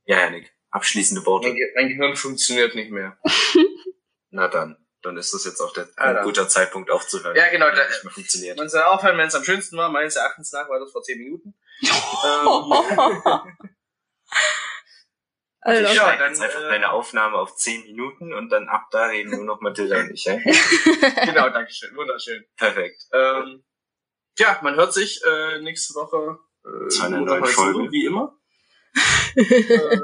Ja, 0.04 0.18
Janik. 0.20 0.52
Abschließende 0.70 1.24
Worte. 1.26 1.48
Mein, 1.48 1.56
Ge 1.56 1.72
mein 1.74 1.88
Gehirn 1.88 2.16
funktioniert 2.16 2.74
nicht 2.74 2.90
mehr. 2.90 3.18
Na 4.30 4.48
dann. 4.48 4.76
Dann 5.06 5.16
ist 5.16 5.32
das 5.32 5.44
jetzt 5.44 5.60
auch 5.60 5.72
der, 5.72 5.88
ein 5.98 6.24
guter 6.24 6.48
Zeitpunkt 6.48 6.90
aufzuhören. 6.90 7.36
Ja, 7.36 7.48
genau. 7.48 7.70
Da, 7.70 7.86
nicht 7.86 8.02
mehr 8.02 8.12
funktioniert. 8.12 8.58
Man 8.58 8.68
soll 8.68 8.82
aufhören, 8.82 9.16
wenn 9.16 9.28
es 9.28 9.36
am 9.36 9.44
schönsten 9.44 9.76
war. 9.76 9.88
Meines 9.88 10.16
Erachtens 10.16 10.50
nach 10.50 10.68
war 10.68 10.80
das 10.80 10.90
vor 10.90 11.04
zehn 11.04 11.18
Minuten. 11.18 11.54
also, 15.60 15.84
ich 15.84 15.94
ja, 15.94 16.16
dann 16.16 16.30
jetzt 16.30 16.42
einfach 16.42 16.60
äh, 16.60 16.68
deine 16.70 16.90
Aufnahme 16.90 17.36
auf 17.36 17.54
10 17.54 17.84
Minuten 17.84 18.34
und 18.34 18.48
dann 18.50 18.68
ab 18.68 18.88
da 18.90 19.06
reden 19.06 19.30
nur 19.30 19.44
noch 19.44 19.60
Mathilda 19.60 20.00
und 20.00 20.10
ich, 20.10 20.24
ja? 20.24 20.38
genau, 21.24 21.50
danke 21.50 21.72
schön, 21.72 21.94
wunderschön. 21.94 22.44
Perfekt. 22.56 23.04
Ähm, 23.12 23.62
ja, 24.38 24.58
man 24.62 24.74
hört 24.74 24.92
sich 24.92 25.22
äh, 25.24 25.60
nächste 25.60 25.94
Woche 25.94 26.40
äh, 26.64 26.88
Zu 26.88 27.04
einer 27.04 27.20
neuen 27.20 27.42
heute 27.42 27.52
Folge. 27.52 27.92
wie 27.92 28.06
immer. 28.06 28.36
äh, 29.36 30.00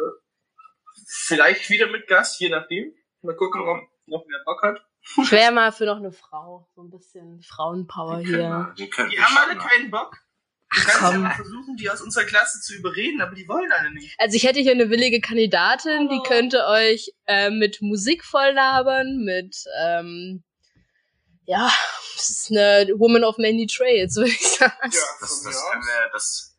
vielleicht 1.09 1.71
wieder 1.71 1.89
mit 1.89 2.07
Gast, 2.07 2.39
je 2.39 2.51
nachdem. 2.51 2.95
Mal 3.23 3.35
gucken, 3.35 3.63
ob 3.63 3.81
noch 4.07 4.25
wer 4.29 4.45
Bock 4.45 4.63
hat. 4.63 4.87
Ich 5.23 5.31
wäre 5.33 5.53
mal 5.53 5.73
für 5.73 5.85
noch 5.85 5.97
eine 5.97 6.13
Frau. 6.13 6.69
So 6.75 6.83
ein 6.83 6.91
bisschen 6.91 7.43
Frauenpower 7.43 8.21
Wir 8.21 8.27
hier. 8.27 8.49
mal- 8.49 8.73
wir 8.77 8.89
können 8.91 9.11
Die 9.11 9.17
wir 9.17 9.25
haben 9.25 9.37
alle 9.51 9.59
keinen 9.59 9.91
Bock. 9.91 10.17
Du 10.75 10.81
Ach 10.81 10.87
kannst 10.87 11.13
ja 11.13 11.19
mal 11.19 11.35
versuchen, 11.35 11.77
die 11.77 11.91
aus 11.91 12.01
unserer 12.01 12.25
Klasse 12.25 12.61
zu 12.63 12.75
überreden, 12.75 13.21
aber 13.21 13.35
die 13.35 13.47
wollen 13.47 13.71
alle 13.73 13.91
nicht. 13.93 14.15
Also 14.19 14.37
ich 14.37 14.45
hätte 14.45 14.61
hier 14.61 14.73
eine 14.73 14.89
willige 14.89 15.21
Kandidatin, 15.21 16.09
die 16.09 16.21
könnte 16.27 16.67
euch 16.67 17.13
äh, 17.27 17.51
mit 17.51 17.83
Musik 17.83 18.25
voll 18.25 18.53
labern, 18.53 19.19
mit 19.25 19.65
ähm, 19.83 20.43
ja, 21.45 21.71
das 22.17 22.31
ist 22.31 22.51
eine 22.51 22.89
Woman 22.97 23.25
of 23.25 23.37
Many 23.37 23.67
Trades, 23.67 24.17
würde 24.17 24.31
ich 24.31 24.41
sagen. 24.49 24.73
Das, 24.83 25.19
das 25.21 25.43
können 25.71 25.83
wir, 25.83 26.11
das, 26.13 26.57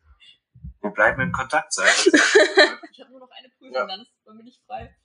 wir 0.82 0.90
bleiben 0.92 1.22
in 1.22 1.32
Kontakt 1.32 1.74
sein. 1.74 1.88
Ich 2.06 2.14
habe 3.02 3.10
nur 3.10 3.22
noch 3.22 3.30
eine 3.32 3.50
Prüfung, 3.58 3.74
Ja. 3.74 3.88
dann, 3.88 4.02
ist, 4.02 4.12
dann 4.26 4.38
bin 4.38 4.46
ich 4.46 4.60
frei. 4.68 4.96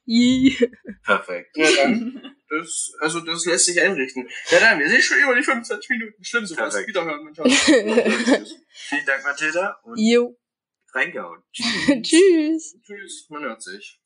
Perfekt. 1.05 1.57
Ja, 1.57 1.69
dann. 1.83 2.35
Das, 2.51 2.93
also 3.01 3.21
das 3.21 3.45
lässt 3.45 3.67
sich 3.67 3.81
einrichten. 3.81 4.29
Ja, 4.51 4.61
dann, 4.61 4.79
wir 4.79 4.89
sind 4.89 5.03
schon 5.03 5.19
über 5.19 5.35
die 5.35 5.43
25 5.43 5.91
Minuten. 5.91 6.25
Schlimm, 6.25 6.47
so 6.47 6.57
was. 6.57 6.75
Wiederhören, 6.87 7.25
mein 7.25 7.35
Schatz. 7.35 7.53
Vielen 8.71 9.07
Dank, 9.07 9.23
Mathilda, 9.25 9.79
und 9.83 9.99
Jo. 9.99 10.39
reingehauen. 10.95 11.43
Tschüss. 12.03 12.77
Tschüss, 12.83 13.27
man 13.29 13.43
hört 13.43 13.63
sich. 13.63 14.01